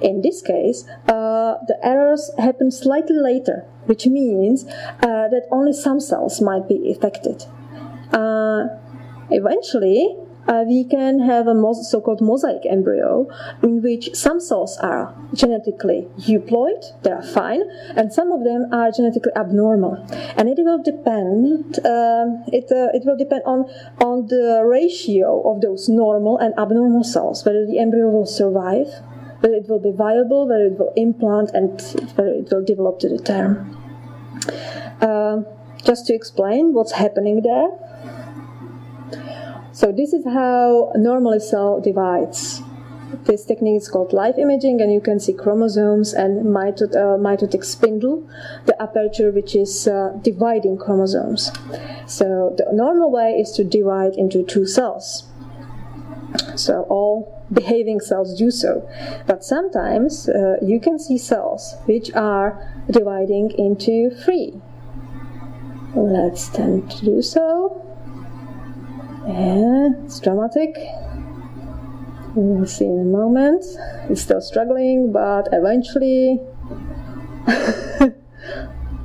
In 0.00 0.20
this 0.20 0.42
case, 0.42 0.84
uh, 1.08 1.56
the 1.66 1.78
errors 1.82 2.30
happen 2.38 2.70
slightly 2.70 3.16
later, 3.16 3.64
which 3.90 4.06
means 4.06 4.64
uh, 5.02 5.26
that 5.34 5.44
only 5.50 5.72
some 5.72 5.98
cells 5.98 6.40
might 6.40 6.68
be 6.68 6.78
affected. 6.92 7.44
Uh, 8.12 8.68
eventually, 9.30 10.16
uh, 10.46 10.64
we 10.66 10.84
can 10.84 11.20
have 11.20 11.46
a 11.46 11.54
so-called 11.82 12.20
mosaic 12.20 12.62
embryo 12.66 13.28
in 13.62 13.82
which 13.82 14.14
some 14.14 14.40
cells 14.40 14.78
are 14.78 15.14
genetically 15.34 16.08
euploid, 16.18 16.80
they 17.02 17.10
are 17.10 17.22
fine, 17.22 17.62
and 17.96 18.12
some 18.12 18.32
of 18.32 18.44
them 18.44 18.66
are 18.72 18.90
genetically 18.90 19.32
abnormal. 19.36 19.94
And 20.36 20.48
it 20.48 20.58
will 20.58 20.82
depend, 20.82 21.78
um, 21.84 22.44
it, 22.52 22.70
uh, 22.70 22.96
it 22.96 23.02
will 23.04 23.18
depend 23.18 23.42
on, 23.44 23.66
on 24.00 24.26
the 24.26 24.62
ratio 24.64 25.42
of 25.50 25.60
those 25.60 25.88
normal 25.88 26.38
and 26.38 26.54
abnormal 26.58 27.04
cells, 27.04 27.44
whether 27.44 27.66
the 27.66 27.78
embryo 27.78 28.08
will 28.08 28.26
survive, 28.26 28.88
whether 29.40 29.54
it 29.54 29.68
will 29.68 29.80
be 29.80 29.92
viable, 29.92 30.48
whether 30.48 30.66
it 30.66 30.78
will 30.78 30.92
implant, 30.96 31.50
and 31.54 31.80
whether 32.14 32.32
it 32.32 32.48
will 32.50 32.64
develop 32.64 32.98
to 33.00 33.08
the 33.08 33.18
term. 33.18 33.79
Uh, 35.00 35.42
just 35.84 36.06
to 36.06 36.14
explain 36.14 36.72
what's 36.74 36.92
happening 36.92 37.42
there, 37.42 37.70
so 39.72 39.92
this 39.92 40.12
is 40.12 40.24
how 40.24 40.92
normally 40.94 41.40
cell 41.40 41.80
divides. 41.80 42.62
This 43.24 43.44
technique 43.44 43.76
is 43.76 43.88
called 43.88 44.12
live 44.12 44.38
imaging, 44.38 44.80
and 44.80 44.92
you 44.92 45.00
can 45.00 45.18
see 45.18 45.32
chromosomes 45.32 46.12
and 46.12 46.44
mitot, 46.46 46.94
uh, 46.94 47.18
mitotic 47.18 47.64
spindle, 47.64 48.28
the 48.66 48.80
aperture 48.80 49.30
which 49.30 49.56
is 49.56 49.88
uh, 49.88 50.12
dividing 50.22 50.78
chromosomes. 50.78 51.50
So 52.06 52.54
the 52.56 52.66
normal 52.72 53.10
way 53.10 53.32
is 53.32 53.52
to 53.52 53.64
divide 53.64 54.14
into 54.14 54.42
two 54.44 54.66
cells. 54.66 55.29
So 56.56 56.82
all 56.88 57.44
behaving 57.52 58.00
cells 58.00 58.36
do 58.38 58.50
so. 58.50 58.88
But 59.26 59.44
sometimes 59.44 60.28
uh, 60.28 60.56
you 60.62 60.80
can 60.80 60.98
see 60.98 61.18
cells 61.18 61.76
which 61.86 62.12
are 62.14 62.82
dividing 62.90 63.52
into 63.58 64.10
three. 64.10 64.60
Let's 65.94 66.48
tend 66.48 66.90
to 66.92 67.04
do 67.04 67.22
so. 67.22 67.84
Yeah, 69.26 69.90
it's 70.04 70.20
dramatic. 70.20 70.76
We'll 72.34 72.66
see 72.66 72.84
in 72.84 73.00
a 73.00 73.04
moment. 73.04 73.64
It's 74.08 74.22
still 74.22 74.40
struggling, 74.40 75.12
but 75.12 75.48
eventually 75.52 76.40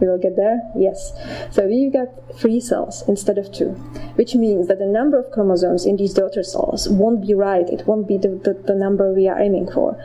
we 0.06 0.12
will 0.12 0.22
get 0.22 0.36
there. 0.36 0.62
Yes. 0.76 1.14
So 1.52 1.66
we've 1.68 1.92
got 1.92 2.08
three 2.38 2.60
cells 2.60 3.04
instead 3.08 3.38
of 3.38 3.52
two, 3.52 3.72
which 4.16 4.36
means 4.36 4.68
that 4.68 4.80
the 4.80 4.86
number 4.86 5.20
of 5.20 5.32
chromosomes 5.32 5.86
in 5.86 5.96
these 5.98 6.14
daughter 6.14 6.44
cells 6.44 6.88
won't 6.90 7.26
be 7.26 7.34
right. 7.34 7.68
It 7.68 7.88
won't 7.88 8.08
be 8.08 8.18
the, 8.18 8.30
the, 8.30 8.54
the 8.54 8.76
number 8.76 9.14
we 9.14 9.28
are 9.28 9.40
aiming 9.40 9.72
for. 9.72 9.98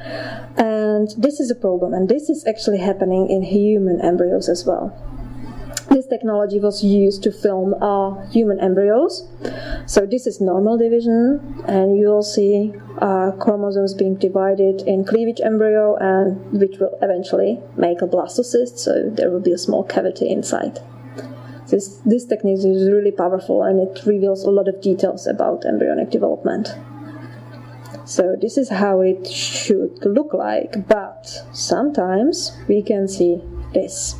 And 0.57 1.09
this 1.17 1.41
is 1.41 1.51
a 1.51 1.55
problem, 1.55 1.93
and 1.93 2.09
this 2.09 2.29
is 2.31 2.47
actually 2.47 2.79
happening 2.79 3.29
in 3.29 3.43
human 3.43 4.01
embryos 4.01 4.49
as 4.49 4.65
well. 4.65 4.97
This 5.91 6.07
technology 6.07 6.61
was 6.61 6.85
used 6.85 7.25
to 7.25 7.33
film 7.33 7.75
uh, 7.83 8.25
human 8.31 8.61
embryos. 8.61 9.29
So 9.87 10.07
this 10.07 10.27
is 10.27 10.41
normal 10.41 10.79
division, 10.79 11.63
and 11.67 11.99
you 11.99 12.07
will 12.07 12.23
see 12.23 12.73
uh, 12.99 13.33
chromosomes 13.33 13.95
being 13.95 14.15
divided 14.15 14.83
in 14.87 15.05
cleavage 15.05 15.41
embryo, 15.41 15.97
and 15.97 16.53
which 16.53 16.79
will 16.79 16.97
eventually 17.03 17.61
make 17.77 18.03
a 18.03 18.07
blastocyst. 18.07 18.79
So 18.79 19.11
there 19.11 19.31
will 19.31 19.41
be 19.41 19.53
a 19.53 19.59
small 19.59 19.83
cavity 19.83 20.31
inside. 20.31 20.79
This 21.67 22.01
this 22.07 22.25
technique 22.25 22.65
is 22.65 22.89
really 22.89 23.11
powerful, 23.11 23.65
and 23.65 23.81
it 23.81 24.07
reveals 24.07 24.45
a 24.45 24.51
lot 24.51 24.69
of 24.69 24.81
details 24.81 25.27
about 25.27 25.65
embryonic 25.65 26.11
development. 26.11 26.73
So 28.05 28.37
this 28.41 28.57
is 28.57 28.69
how 28.69 29.01
it 29.01 29.27
should 29.27 30.05
look 30.05 30.33
like, 30.35 30.87
but 30.87 31.27
sometimes 31.53 32.57
we 32.69 32.83
can 32.83 33.09
see 33.09 33.43
this. 33.75 34.20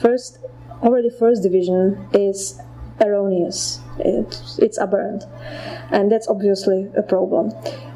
First, 0.00 0.38
already 0.82 1.10
first 1.10 1.42
division 1.42 2.08
is 2.12 2.60
erroneous. 3.00 3.80
It, 3.98 4.40
it's 4.58 4.78
aberrant. 4.78 5.24
And 5.90 6.10
that's 6.10 6.28
obviously 6.28 6.90
a 6.96 7.02
problem. 7.02 7.52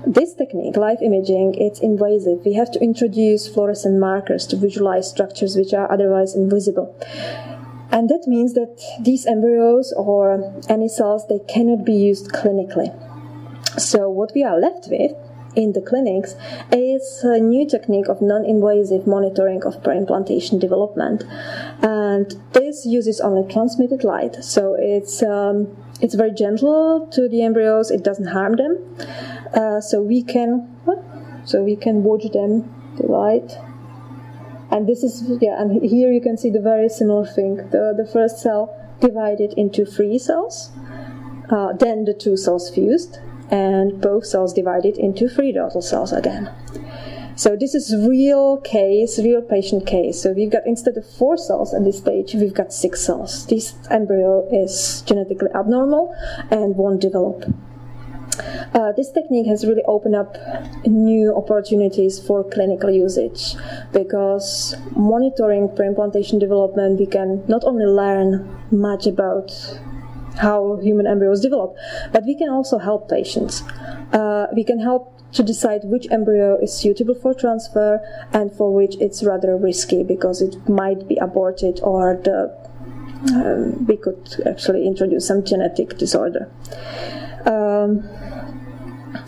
This 0.07 0.35
technique, 0.35 0.77
live 0.77 1.03
imaging, 1.03 1.55
it's 1.55 1.81
invasive. 1.81 2.45
We 2.45 2.55
have 2.55 2.71
to 2.73 2.81
introduce 2.81 3.49
fluorescent 3.49 3.99
markers 3.99 4.47
to 4.49 4.57
visualize 4.57 5.09
structures 5.09 5.57
which 5.57 5.73
are 5.73 5.91
otherwise 5.91 6.35
invisible. 6.35 6.95
And 7.91 8.09
that 8.09 8.25
means 8.27 8.55
that 8.55 8.83
these 9.01 9.27
embryos 9.27 9.93
or 9.97 10.55
any 10.69 10.89
cells, 10.89 11.27
they 11.29 11.41
cannot 11.49 11.85
be 11.85 11.95
used 11.95 12.31
clinically. 12.33 12.91
So 13.81 14.11
what 14.11 14.33
we 14.35 14.43
are 14.45 14.59
left 14.59 14.89
with 14.91 15.13
in 15.57 15.73
the 15.73 15.81
clinics 15.81 16.35
is 16.71 17.21
a 17.25 17.41
new 17.41 17.67
technique 17.67 18.09
of 18.09 18.21
non-invasive 18.21 19.07
monitoring 19.07 19.65
of 19.65 19.83
preimplantation 19.83 20.61
development, 20.61 21.25
and 21.83 22.35
this 22.53 22.87
uses 22.87 23.21
only 23.21 23.51
transmitted 23.53 24.05
light. 24.05 24.37
So 24.45 24.77
it's 24.79 25.23
um, 25.23 25.77
it's 26.01 26.15
very 26.15 26.33
gentle 26.33 27.09
to 27.13 27.29
the 27.29 27.43
embryos. 27.43 27.91
It 27.91 28.05
doesn't 28.05 28.27
harm 28.27 28.57
them. 28.57 28.97
Uh, 29.55 29.81
so 29.81 30.03
we 30.03 30.23
can 30.23 30.69
so 31.45 31.63
we 31.63 31.77
can 31.77 32.03
watch 32.05 32.31
them 32.33 32.73
divide. 32.97 33.53
And 34.71 34.87
this 34.87 35.03
is 35.03 35.23
yeah, 35.41 35.61
and 35.61 35.83
here 35.83 36.13
you 36.13 36.21
can 36.21 36.37
see 36.37 36.51
the 36.51 36.61
very 36.61 36.89
similar 36.89 37.25
thing. 37.25 37.57
The 37.57 37.95
the 37.97 38.09
first 38.13 38.41
cell 38.41 38.75
divided 39.01 39.55
into 39.57 39.85
three 39.85 40.19
cells, 40.19 40.71
uh, 41.51 41.73
then 41.75 42.05
the 42.05 42.15
two 42.15 42.37
cells 42.37 42.69
fused, 42.71 43.21
and 43.51 44.01
both 44.01 44.27
cells 44.27 44.53
divided 44.53 44.97
into 44.97 45.29
three 45.29 45.53
daughter 45.53 45.81
cells 45.81 46.13
again. 46.13 46.51
So 47.37 47.55
this 47.55 47.75
is 47.75 47.95
real 47.95 48.57
case, 48.63 49.19
real 49.19 49.43
patient 49.43 49.87
case. 49.87 50.23
So 50.23 50.33
we've 50.33 50.51
got 50.51 50.67
instead 50.67 50.97
of 50.97 51.05
four 51.07 51.37
cells 51.37 51.75
at 51.75 51.85
this 51.85 51.99
stage, 51.99 52.33
we've 52.33 52.55
got 52.55 52.73
six 52.73 53.03
cells. 53.03 53.47
This 53.47 53.75
embryo 53.91 54.49
is 54.51 55.03
genetically 55.07 55.51
abnormal 55.55 56.15
and 56.51 56.77
won't 56.77 57.03
develop. 57.03 57.45
Uh, 58.75 58.93
this 58.93 59.11
technique 59.13 59.47
has 59.47 59.67
really 59.67 59.83
opened 59.87 60.15
up 60.15 60.37
new 60.87 61.35
opportunities 61.35 62.19
for 62.19 62.43
clinical 62.45 62.91
usage 62.91 63.55
because 63.93 64.75
monitoring 64.95 65.69
preimplantation 65.69 66.41
development, 66.41 66.99
we 66.99 67.07
can 67.07 67.45
not 67.49 67.65
only 67.65 67.85
learn 67.87 68.49
much 68.71 69.07
about 69.07 69.51
how 70.39 70.79
human 70.83 71.07
embryos 71.07 71.41
develop, 71.41 71.77
but 72.13 72.25
we 72.25 72.35
can 72.37 72.49
also 72.49 72.79
help 72.79 73.09
patients. 73.09 73.63
Uh, 74.13 74.47
we 74.55 74.65
can 74.65 74.79
help 74.81 75.13
to 75.33 75.43
decide 75.43 75.81
which 75.85 76.07
embryo 76.11 76.59
is 76.63 76.73
suitable 76.73 77.15
for 77.15 77.35
transfer 77.35 78.01
and 78.33 78.53
for 78.53 78.73
which 78.73 78.97
it's 79.01 79.23
rather 79.23 79.57
risky 79.57 80.03
because 80.03 80.41
it 80.41 80.69
might 80.69 81.07
be 81.09 81.17
aborted 81.17 81.81
or 81.83 82.21
the, 82.25 82.55
um, 83.35 83.85
we 83.87 83.97
could 83.97 84.43
actually 84.47 84.87
introduce 84.87 85.27
some 85.27 85.45
genetic 85.45 85.99
disorder. 85.99 86.51
Um, 87.45 88.09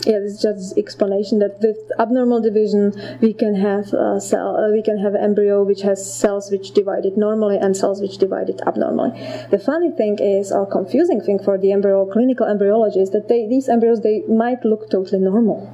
yeah, 0.05 0.17
is 0.17 0.41
just 0.41 0.77
explanation 0.77 1.39
that 1.39 1.59
with 1.61 1.77
abnormal 1.99 2.41
division 2.41 2.93
we 3.21 3.33
can 3.33 3.55
have 3.55 3.93
a 3.93 4.19
cell, 4.19 4.57
uh, 4.57 4.71
we 4.71 4.81
can 4.81 4.97
have 4.97 5.15
embryo 5.15 5.63
which 5.63 5.81
has 5.81 5.99
cells 6.01 6.51
which 6.51 6.71
divided 6.71 7.17
normally 7.17 7.57
and 7.57 7.75
cells 7.75 8.01
which 8.01 8.17
divided 8.17 8.61
abnormally. 8.67 9.11
The 9.51 9.59
funny 9.59 9.91
thing 9.91 10.19
is, 10.19 10.51
or 10.51 10.65
confusing 10.65 11.21
thing 11.21 11.39
for 11.39 11.57
the 11.57 11.71
embryo 11.71 12.05
clinical 12.05 12.47
embryology 12.47 12.99
is 12.99 13.11
that 13.11 13.27
they, 13.27 13.47
these 13.47 13.69
embryos 13.69 14.01
they 14.01 14.23
might 14.27 14.63
look 14.65 14.89
totally 14.89 15.21
normal. 15.21 15.71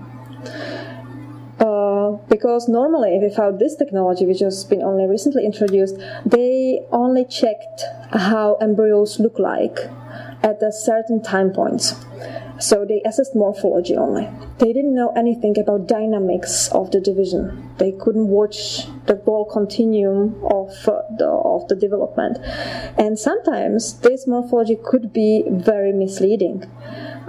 Uh, 1.59 2.17
because 2.29 2.67
normally 2.67 3.17
without 3.19 3.59
this 3.59 3.75
technology 3.75 4.25
which 4.25 4.41
has 4.41 4.65
been 4.65 4.81
only 4.81 5.05
recently 5.05 5.45
introduced 5.45 5.95
they 6.25 6.81
only 6.91 7.23
checked 7.23 7.85
how 8.11 8.55
embryos 8.55 9.21
look 9.21 9.39
like 9.39 9.79
at 10.43 10.61
a 10.61 10.71
certain 10.71 11.23
time 11.23 11.51
points 11.51 11.95
so 12.59 12.85
they 12.85 13.01
assessed 13.05 13.35
morphology 13.35 13.95
only. 13.95 14.29
They 14.59 14.73
didn't 14.73 14.95
know 14.95 15.11
anything 15.15 15.57
about 15.59 15.87
dynamics 15.87 16.69
of 16.71 16.91
the 16.91 17.01
division. 17.01 17.73
They 17.77 17.91
couldn't 17.91 18.27
watch 18.27 18.87
the 19.05 19.21
whole 19.25 19.45
continuum 19.45 20.35
of 20.45 20.69
uh, 20.87 21.01
the 21.17 21.27
of 21.27 21.67
the 21.67 21.75
development, 21.75 22.37
and 22.97 23.19
sometimes 23.19 23.99
this 23.99 24.27
morphology 24.27 24.77
could 24.81 25.11
be 25.11 25.43
very 25.49 25.91
misleading, 25.91 26.63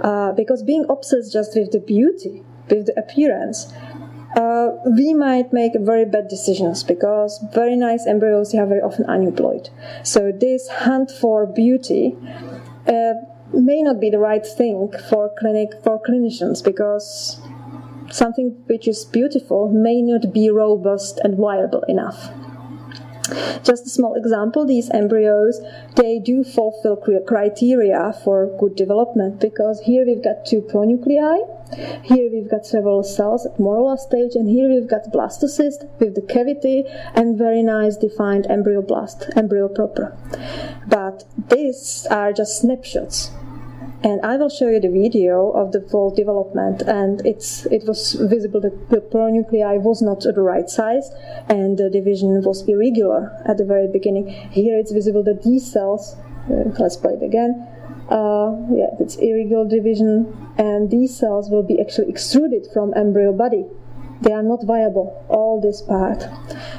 uh, 0.01 0.31
because 0.33 0.63
being 0.63 0.85
obsessed 0.89 1.33
just 1.33 1.55
with 1.55 1.71
the 1.71 1.79
beauty, 1.79 2.43
with 2.69 2.87
the 2.87 2.99
appearance, 2.99 3.73
uh, 4.35 4.69
we 4.97 5.13
might 5.13 5.51
make 5.51 5.73
very 5.79 6.05
bad 6.05 6.27
decisions 6.27 6.83
because 6.83 7.43
very 7.53 7.75
nice 7.75 8.05
embryos 8.05 8.53
are 8.53 8.65
very 8.65 8.81
often 8.81 9.05
aneuploid. 9.05 9.69
So 10.03 10.31
this 10.31 10.67
hunt 10.69 11.11
for 11.11 11.45
beauty. 11.45 12.15
Uh, 12.87 13.13
may 13.53 13.81
not 13.81 13.99
be 13.99 14.09
the 14.09 14.19
right 14.19 14.45
thing 14.45 14.91
for 15.09 15.31
clinic 15.37 15.71
for 15.83 16.01
clinicians 16.01 16.63
because 16.63 17.41
something 18.11 18.49
which 18.67 18.87
is 18.87 19.05
beautiful 19.05 19.69
may 19.69 20.01
not 20.01 20.33
be 20.33 20.49
robust 20.49 21.19
and 21.23 21.37
viable 21.37 21.83
enough. 21.87 22.31
Just 23.63 23.85
a 23.85 23.89
small 23.89 24.15
example, 24.15 24.65
these 24.65 24.89
embryos, 24.91 25.59
they 25.95 26.19
do 26.19 26.43
fulfill 26.43 26.95
criteria 27.27 28.13
for 28.23 28.55
good 28.57 28.75
development 28.75 29.41
because 29.41 29.81
here 29.81 30.05
we've 30.05 30.23
got 30.23 30.45
two 30.45 30.61
pronuclei, 30.61 31.37
here 32.03 32.29
we've 32.31 32.49
got 32.49 32.65
several 32.65 33.03
cells 33.03 33.45
at 33.45 33.57
morula 33.57 33.97
stage, 33.97 34.35
and 34.35 34.49
here 34.49 34.69
we've 34.69 34.89
got 34.89 35.11
blastocyst 35.13 35.87
with 35.99 36.15
the 36.15 36.21
cavity 36.21 36.83
and 37.15 37.37
very 37.37 37.63
nice 37.63 37.97
defined 37.97 38.45
embryoblast, 38.45 39.35
embryo 39.35 39.67
proper. 39.67 40.17
But 40.87 41.25
these 41.49 42.07
are 42.09 42.33
just 42.33 42.61
snapshots 42.61 43.31
and 44.03 44.23
I 44.23 44.37
will 44.37 44.49
show 44.49 44.69
you 44.69 44.79
the 44.79 44.89
video 44.89 45.51
of 45.51 45.71
the 45.71 45.81
full 45.81 46.13
development 46.13 46.81
and 46.83 47.25
it's 47.25 47.65
it 47.67 47.83
was 47.87 48.13
visible 48.13 48.61
that 48.61 48.89
the 48.89 48.97
pronuclei 48.97 49.81
was 49.81 50.01
not 50.01 50.21
the 50.21 50.41
right 50.41 50.69
size 50.69 51.09
and 51.49 51.77
the 51.77 51.89
division 51.89 52.41
was 52.43 52.67
irregular 52.67 53.31
at 53.45 53.57
the 53.57 53.65
very 53.65 53.87
beginning 53.87 54.27
here 54.51 54.77
it's 54.77 54.91
visible 54.91 55.23
that 55.23 55.43
these 55.43 55.71
cells 55.71 56.15
uh, 56.49 56.69
let's 56.79 56.95
play 56.97 57.13
it 57.13 57.23
again 57.23 57.67
yeah 58.09 58.89
it's 58.99 59.15
irregular 59.17 59.67
division 59.67 60.25
and 60.57 60.89
these 60.89 61.15
cells 61.15 61.49
will 61.49 61.63
be 61.63 61.79
actually 61.79 62.09
extruded 62.09 62.65
from 62.73 62.93
embryo 62.95 63.33
body 63.33 63.65
they 64.21 64.31
are 64.31 64.43
not 64.43 64.63
viable 64.65 65.25
all 65.29 65.59
this 65.61 65.81
part 65.81 66.25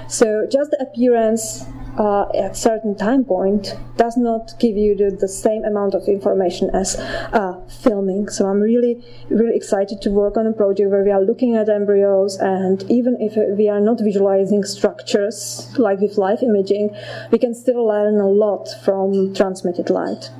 so 0.09 0.47
just 0.51 0.71
the 0.71 0.81
appearance 0.81 1.67
uh, 1.99 2.27
at 2.35 2.57
certain 2.57 2.95
time 2.95 3.25
point 3.25 3.77
does 3.97 4.17
not 4.17 4.53
give 4.61 4.77
you 4.77 4.95
the, 4.95 5.11
the 5.11 5.29
same 5.29 5.65
amount 5.65 5.95
of 5.95 6.07
information 6.07 6.71
as 6.71 6.97
uh, 6.97 7.61
filming. 7.83 8.29
So 8.29 8.47
I'm 8.47 8.61
really, 8.61 9.05
really 9.29 9.57
excited 9.57 10.01
to 10.03 10.11
work 10.11 10.37
on 10.37 10.47
a 10.47 10.53
project 10.53 10.91
where 10.91 11.03
we 11.03 11.11
are 11.11 11.21
looking 11.21 11.57
at 11.57 11.69
embryos, 11.69 12.37
and 12.37 12.89
even 12.91 13.17
if 13.21 13.35
we 13.59 13.69
are 13.69 13.81
not 13.81 14.01
visualizing 14.01 14.65
structures 14.65 15.75
like 15.77 15.99
with 15.99 16.17
live 16.17 16.43
imaging, 16.43 16.95
we 17.33 17.39
can 17.39 17.55
still 17.55 17.85
learn 17.87 18.21
a 18.21 18.29
lot 18.29 18.69
from 18.85 19.35
transmitted 19.35 19.91
light. 19.91 20.31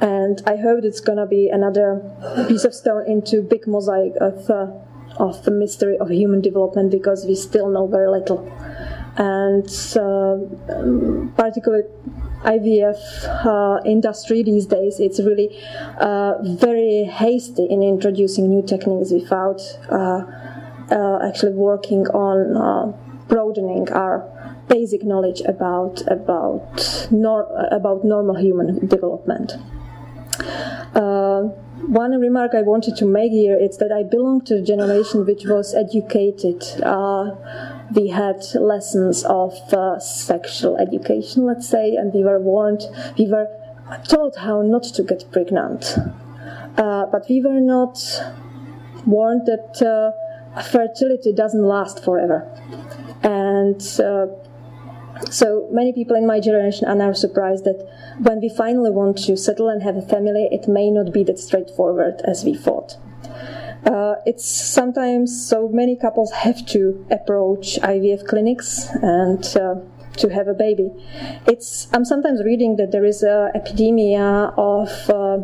And 0.00 0.42
I 0.46 0.56
hope 0.56 0.84
it's 0.84 1.00
gonna 1.00 1.26
be 1.26 1.48
another 1.48 2.00
piece 2.48 2.64
of 2.64 2.74
stone 2.74 3.06
into 3.06 3.42
big 3.42 3.66
mosaic 3.66 4.14
of 4.20 4.50
uh, 4.50 4.66
of 5.18 5.44
the 5.44 5.50
mystery 5.50 5.98
of 5.98 6.10
human 6.10 6.40
development 6.40 6.90
because 6.90 7.26
we 7.26 7.34
still 7.34 7.68
know 7.68 7.86
very 7.86 8.08
little. 8.08 8.40
And 9.16 9.68
uh, 9.94 10.38
particularly 11.36 11.84
IVF 12.44 12.96
uh, 13.46 13.80
industry 13.84 14.42
these 14.42 14.66
days, 14.66 14.98
it's 15.00 15.20
really 15.20 15.62
uh, 16.00 16.34
very 16.42 17.04
hasty 17.04 17.66
in 17.66 17.82
introducing 17.82 18.48
new 18.48 18.66
techniques 18.66 19.12
without 19.12 19.60
uh, 19.90 20.24
uh, 20.90 21.28
actually 21.28 21.52
working 21.52 22.06
on 22.08 22.94
broadening 23.28 23.90
our 23.92 24.28
basic 24.68 25.04
knowledge 25.04 25.40
about 25.42 26.02
about 26.08 27.08
nor- 27.10 27.48
about 27.70 28.04
normal 28.04 28.36
human 28.36 28.86
development. 28.86 29.52
one 31.88 32.12
remark 32.20 32.52
I 32.54 32.62
wanted 32.62 32.96
to 32.96 33.04
make 33.04 33.32
here 33.32 33.56
is 33.56 33.76
that 33.78 33.92
I 33.92 34.02
belong 34.02 34.42
to 34.42 34.56
a 34.56 34.62
generation 34.62 35.26
which 35.26 35.44
was 35.44 35.74
educated 35.74 36.62
we 37.94 38.08
had 38.08 38.42
lessons 38.54 39.24
of 39.24 39.54
uh, 39.72 39.98
sexual 39.98 40.76
education, 40.76 41.44
let's 41.44 41.68
say, 41.68 41.94
and 41.96 42.12
we 42.12 42.24
were 42.24 42.40
warned, 42.40 42.82
we 43.18 43.26
were 43.28 43.48
told 44.08 44.36
how 44.36 44.62
not 44.62 44.84
to 44.84 45.02
get 45.02 45.30
pregnant. 45.32 45.96
Uh, 46.76 47.06
but 47.06 47.28
we 47.28 47.42
were 47.42 47.60
not 47.60 47.98
warned 49.04 49.46
that 49.46 49.82
uh, 49.82 50.62
fertility 50.62 51.32
doesn't 51.32 51.62
last 51.62 52.02
forever. 52.02 52.48
And 53.22 53.80
uh, 54.00 54.26
so 55.30 55.68
many 55.70 55.92
people 55.92 56.16
in 56.16 56.26
my 56.26 56.40
generation 56.40 56.88
are 56.88 56.94
now 56.94 57.12
surprised 57.12 57.64
that 57.64 57.86
when 58.18 58.40
we 58.40 58.48
finally 58.48 58.90
want 58.90 59.18
to 59.26 59.36
settle 59.36 59.68
and 59.68 59.82
have 59.82 59.96
a 59.96 60.02
family, 60.02 60.48
it 60.50 60.68
may 60.68 60.90
not 60.90 61.12
be 61.12 61.24
that 61.24 61.38
straightforward 61.38 62.20
as 62.26 62.44
we 62.44 62.54
thought. 62.54 62.96
Uh, 63.84 64.14
it's 64.26 64.44
sometimes 64.44 65.48
so 65.48 65.68
many 65.68 65.96
couples 65.96 66.30
have 66.30 66.64
to 66.66 67.04
approach 67.10 67.78
IVF 67.82 68.26
clinics 68.28 68.88
and 69.02 69.44
uh, 69.56 69.74
to 70.16 70.28
have 70.28 70.46
a 70.46 70.54
baby. 70.54 70.90
It's 71.46 71.88
I'm 71.92 72.04
sometimes 72.04 72.44
reading 72.44 72.76
that 72.76 72.92
there 72.92 73.04
is 73.04 73.22
an 73.22 73.50
epidemic 73.54 74.20
of 74.56 75.10
uh, 75.10 75.38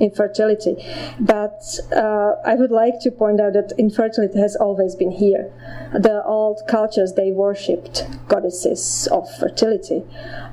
infertility, 0.00 0.76
but 1.18 1.62
uh, 1.94 2.34
I 2.44 2.54
would 2.54 2.70
like 2.70 3.00
to 3.00 3.10
point 3.10 3.40
out 3.40 3.54
that 3.54 3.72
infertility 3.78 4.38
has 4.38 4.56
always 4.56 4.94
been 4.94 5.10
here. 5.10 5.52
The 5.92 6.22
old 6.24 6.62
cultures 6.68 7.14
they 7.14 7.32
worshipped 7.32 8.06
goddesses 8.28 9.08
of 9.10 9.28
fertility. 9.38 10.04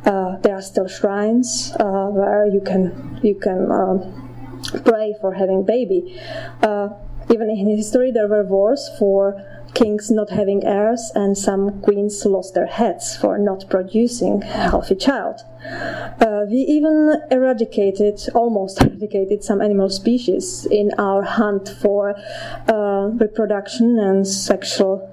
Uh, 0.06 0.38
there 0.38 0.56
are 0.56 0.62
still 0.62 0.88
shrines 0.88 1.74
uh, 1.80 2.08
where 2.08 2.46
you 2.46 2.62
can 2.62 3.20
you 3.24 3.36
can 3.36 3.72
um, 3.72 4.62
pray 4.86 5.16
for 5.22 5.34
having 5.34 5.64
baby. 5.64 6.20
Uh, 6.62 6.90
even 7.32 7.50
in 7.50 7.78
history, 7.78 8.12
there 8.12 8.28
were 8.28 8.44
wars 8.44 8.90
for 9.00 9.42
kings 9.74 10.12
not 10.12 10.30
having 10.30 10.64
heirs, 10.64 11.12
and 11.16 11.38
some 11.38 11.82
queens 11.82 12.26
lost 12.26 12.54
their 12.54 12.68
heads 12.68 13.16
for 13.16 13.38
not 13.38 13.66
producing 13.70 14.44
a 14.44 14.70
healthy 14.70 14.96
child. 14.96 15.42
Uh, 16.20 16.46
we 16.50 16.58
even 16.58 17.16
eradicated, 17.32 18.20
almost 18.34 18.82
eradicated, 18.84 19.44
some 19.44 19.62
animal 19.62 19.90
species 19.90 20.68
in 20.70 20.92
our 20.98 21.24
hunt 21.24 21.70
for 21.82 22.16
uh, 22.68 23.10
reproduction 23.14 24.00
and 24.00 24.28
sexual 24.28 25.10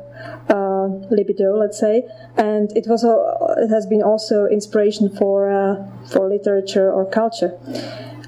uh, 0.49 0.87
libido, 1.15 1.57
let's 1.57 1.79
say, 1.79 2.05
and 2.37 2.77
it 2.77 2.87
was 2.87 3.05
it 3.05 3.69
has 3.69 3.87
been 3.87 4.03
also 4.03 4.47
inspiration 4.47 5.09
for 5.09 5.51
uh, 5.51 5.87
for 6.07 6.29
literature 6.29 6.91
or 6.91 7.09
culture. 7.09 7.59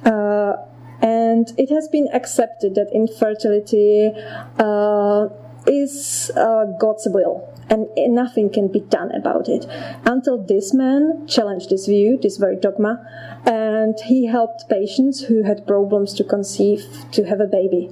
Uh, 0.05 0.55
and 1.03 1.53
it 1.59 1.69
has 1.69 1.89
been 1.89 2.09
accepted 2.13 2.77
that 2.77 2.89
infertility 2.93 4.13
uh, 4.59 5.27
is 5.67 6.31
uh, 6.37 6.65
God's 6.79 7.07
will, 7.11 7.49
and 7.69 7.87
nothing 8.15 8.51
can 8.51 8.69
be 8.69 8.81
done 8.81 9.11
about 9.13 9.49
it. 9.49 9.67
Until 10.05 10.43
this 10.43 10.75
man 10.75 11.27
challenged 11.27 11.71
this 11.71 11.87
view, 11.87 12.19
this 12.21 12.37
very 12.37 12.57
dogma, 12.57 13.05
and 13.47 13.99
he 14.01 14.27
helped 14.27 14.69
patients 14.69 15.23
who 15.23 15.43
had 15.43 15.67
problems 15.67 16.15
to 16.15 16.25
conceive 16.25 16.85
to 17.13 17.25
have 17.25 17.41
a 17.41 17.47
baby. 17.47 17.91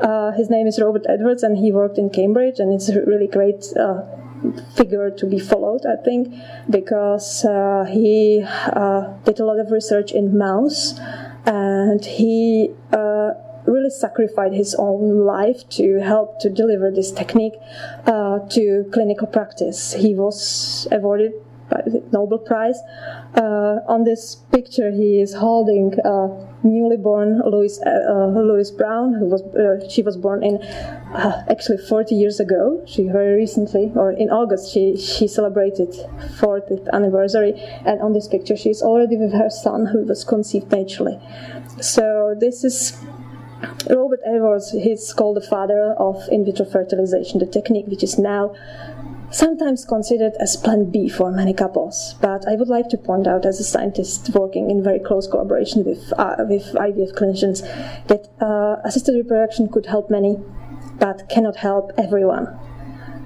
Uh, 0.00 0.32
his 0.32 0.50
name 0.50 0.66
is 0.66 0.80
Robert 0.80 1.04
Edwards, 1.08 1.42
and 1.42 1.56
he 1.58 1.72
worked 1.72 1.98
in 1.98 2.10
Cambridge, 2.10 2.58
and 2.58 2.72
it's 2.72 2.88
a 2.88 3.04
really 3.04 3.28
great. 3.28 3.64
Uh, 3.76 4.02
figure 4.74 5.08
to 5.08 5.24
be 5.24 5.38
followed, 5.38 5.86
I 5.86 5.94
think, 6.02 6.34
because 6.68 7.44
uh, 7.44 7.84
he 7.88 8.42
uh, 8.44 9.12
did 9.24 9.38
a 9.38 9.44
lot 9.44 9.60
of 9.60 9.70
research 9.70 10.10
in 10.10 10.36
mouse 10.36 10.98
and 11.46 12.04
he 12.04 12.70
uh, 12.92 13.30
really 13.66 13.90
sacrificed 13.90 14.54
his 14.54 14.74
own 14.78 15.24
life 15.24 15.68
to 15.70 16.00
help 16.00 16.40
to 16.40 16.50
deliver 16.50 16.90
this 16.90 17.12
technique 17.12 17.54
uh, 18.06 18.40
to 18.50 18.88
clinical 18.92 19.26
practice. 19.26 19.92
He 19.92 20.14
was 20.14 20.86
awarded 20.90 21.32
Nobel 22.12 22.38
Prize. 22.38 22.78
Uh, 23.34 23.80
on 23.88 24.04
this 24.04 24.36
picture, 24.52 24.90
he 24.90 25.20
is 25.20 25.34
holding 25.34 25.94
a 26.04 26.48
newly 26.62 26.96
born 26.96 27.40
Louis 27.44 27.80
uh, 27.84 28.26
Louise 28.26 28.70
Brown, 28.70 29.14
who 29.14 29.26
was 29.26 29.42
uh, 29.54 29.88
she 29.88 30.02
was 30.02 30.16
born 30.16 30.42
in 30.42 30.62
uh, 30.62 31.44
actually 31.48 31.78
40 31.78 32.14
years 32.14 32.40
ago. 32.40 32.82
She 32.86 33.08
very 33.08 33.34
recently, 33.34 33.90
or 33.94 34.12
in 34.12 34.30
August, 34.30 34.72
she 34.72 34.96
she 34.96 35.26
celebrated 35.26 35.90
40th 36.40 36.88
anniversary, 36.92 37.54
and 37.86 38.00
on 38.00 38.12
this 38.12 38.28
picture, 38.28 38.56
she 38.56 38.70
is 38.70 38.82
already 38.82 39.16
with 39.16 39.32
her 39.32 39.50
son, 39.50 39.86
who 39.86 40.04
was 40.04 40.24
conceived 40.24 40.70
naturally. 40.70 41.18
So 41.80 42.34
this 42.38 42.64
is 42.64 43.00
Robert 43.90 44.20
Edwards, 44.24 44.72
he's 44.72 45.12
called 45.12 45.36
the 45.36 45.46
father 45.46 45.94
of 45.98 46.28
in 46.30 46.44
vitro 46.44 46.64
fertilization, 46.64 47.38
the 47.38 47.46
technique 47.46 47.86
which 47.86 48.02
is 48.02 48.18
now 48.18 48.54
sometimes 49.30 49.84
considered 49.84 50.34
as 50.40 50.56
plan 50.56 50.90
B 50.90 51.08
for 51.08 51.30
many 51.30 51.54
couples. 51.54 52.14
But 52.20 52.46
I 52.46 52.54
would 52.54 52.68
like 52.68 52.88
to 52.90 52.98
point 52.98 53.26
out, 53.26 53.46
as 53.46 53.60
a 53.60 53.64
scientist 53.64 54.30
working 54.34 54.70
in 54.70 54.82
very 54.82 54.98
close 54.98 55.26
collaboration 55.26 55.84
with, 55.84 56.12
uh, 56.18 56.36
with 56.40 56.72
IVF 56.74 57.14
clinicians, 57.14 57.62
that 58.08 58.28
uh, 58.40 58.80
assisted 58.86 59.14
reproduction 59.14 59.68
could 59.68 59.86
help 59.86 60.10
many, 60.10 60.38
but 60.98 61.28
cannot 61.28 61.56
help 61.56 61.92
everyone. 61.96 62.58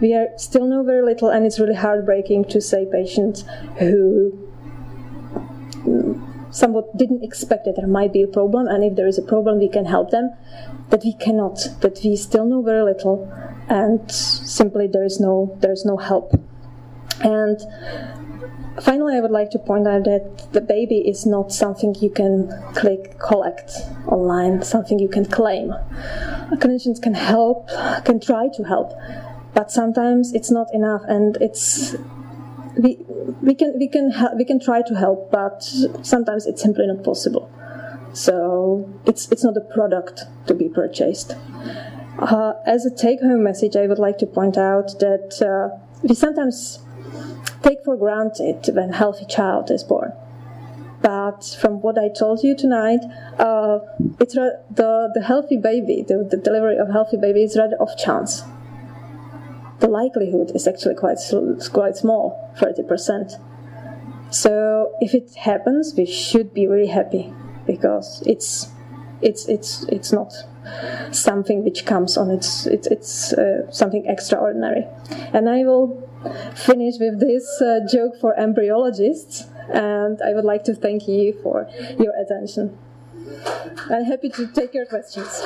We 0.00 0.14
are 0.14 0.28
still 0.36 0.66
know 0.66 0.82
very 0.84 1.02
little, 1.02 1.30
and 1.30 1.44
it's 1.46 1.58
really 1.58 1.74
heartbreaking 1.74 2.44
to 2.46 2.60
say 2.60 2.86
patients 2.90 3.44
who 3.78 4.46
somewhat 6.50 6.96
didn't 6.96 7.22
expect 7.24 7.64
that 7.64 7.76
there 7.76 7.86
might 7.86 8.12
be 8.12 8.22
a 8.22 8.26
problem, 8.26 8.66
and 8.66 8.84
if 8.84 8.96
there 8.96 9.06
is 9.06 9.18
a 9.18 9.22
problem, 9.22 9.58
we 9.58 9.68
can 9.68 9.84
help 9.84 10.10
them. 10.10 10.30
But 10.90 11.02
we 11.04 11.14
cannot. 11.14 11.68
That 11.80 12.00
we 12.04 12.16
still 12.16 12.44
know 12.46 12.62
very 12.62 12.82
little, 12.82 13.30
and 13.68 14.10
simply 14.10 14.86
there 14.86 15.04
is 15.04 15.20
no 15.20 15.56
there 15.60 15.72
is 15.72 15.84
no 15.84 15.96
help. 15.96 16.32
And 17.20 17.58
finally, 18.80 19.16
I 19.16 19.20
would 19.20 19.30
like 19.30 19.50
to 19.50 19.58
point 19.58 19.88
out 19.88 20.04
that 20.04 20.52
the 20.52 20.60
baby 20.60 20.98
is 20.98 21.26
not 21.26 21.52
something 21.52 21.94
you 22.00 22.10
can 22.10 22.52
click 22.74 23.18
collect 23.18 23.72
online, 24.06 24.62
something 24.62 24.98
you 24.98 25.08
can 25.08 25.24
claim. 25.24 25.74
Clinicians 26.52 27.00
can 27.02 27.14
help, 27.14 27.68
can 28.04 28.20
try 28.20 28.48
to 28.54 28.62
help, 28.62 28.92
but 29.54 29.70
sometimes 29.72 30.32
it's 30.32 30.50
not 30.50 30.72
enough, 30.72 31.02
and 31.08 31.36
it's 31.40 31.96
we 32.76 32.98
we 33.42 33.54
can 33.54 33.78
we 33.78 33.88
can 33.88 34.12
we 34.36 34.44
can 34.44 34.60
try 34.60 34.82
to 34.82 34.94
help, 34.94 35.30
but 35.30 35.62
sometimes 36.02 36.46
it's 36.46 36.62
simply 36.62 36.86
not 36.86 37.04
possible. 37.04 37.50
So 38.12 38.88
it's 39.04 39.30
it's 39.30 39.44
not 39.44 39.56
a 39.56 39.60
product 39.60 40.24
to 40.46 40.54
be 40.54 40.68
purchased. 40.68 41.36
Uh, 42.18 42.54
as 42.64 42.86
a 42.86 42.94
take-home 42.94 43.42
message, 43.42 43.76
I 43.76 43.86
would 43.86 43.98
like 43.98 44.18
to 44.18 44.26
point 44.26 44.56
out 44.56 44.98
that 45.00 45.36
uh, 45.42 45.76
we 46.02 46.14
sometimes 46.14 46.80
take 47.62 47.84
for 47.84 47.96
granted 47.96 48.66
when 48.74 48.90
a 48.90 48.96
healthy 48.96 49.26
child 49.26 49.70
is 49.70 49.84
born. 49.84 50.12
But 51.02 51.56
from 51.60 51.82
what 51.82 51.98
I 51.98 52.08
told 52.08 52.42
you 52.42 52.56
tonight, 52.56 53.00
uh, 53.38 53.80
it's 54.18 54.34
the 54.34 55.12
the 55.14 55.22
healthy 55.22 55.58
baby, 55.58 56.02
the, 56.06 56.24
the 56.24 56.38
delivery 56.38 56.78
of 56.78 56.88
healthy 56.88 57.18
baby 57.18 57.42
is 57.42 57.56
rather 57.56 57.76
off 57.76 57.98
chance 57.98 58.42
the 59.80 59.88
likelihood 59.88 60.52
is 60.54 60.66
actually 60.66 60.94
quite 60.94 61.18
quite 61.72 61.96
small, 61.96 62.52
30%. 62.58 63.40
So 64.30 64.92
if 65.00 65.14
it 65.14 65.34
happens, 65.36 65.94
we 65.96 66.06
should 66.06 66.52
be 66.52 66.66
really 66.66 66.88
happy 66.88 67.32
because 67.66 68.22
it's 68.26 68.68
it's 69.22 69.48
it's 69.48 69.84
it's 69.84 70.12
not 70.12 70.32
something 71.12 71.64
which 71.64 71.86
comes 71.86 72.16
on 72.16 72.30
its 72.30 72.66
it's 72.66 72.86
it's 72.88 73.32
uh, 73.32 73.70
something 73.70 74.04
extraordinary. 74.06 74.84
And 75.32 75.48
I 75.48 75.64
will 75.64 76.02
finish 76.54 76.94
with 76.98 77.20
this 77.20 77.60
uh, 77.60 77.80
joke 77.90 78.18
for 78.20 78.34
embryologists, 78.36 79.48
and 79.70 80.20
I 80.22 80.34
would 80.34 80.44
like 80.44 80.64
to 80.64 80.74
thank 80.74 81.06
you 81.06 81.34
for 81.42 81.68
your 81.98 82.14
attention. 82.20 82.76
I'm 83.90 84.04
happy 84.04 84.30
to 84.30 84.46
take 84.48 84.74
your 84.74 84.86
questions. 84.86 85.42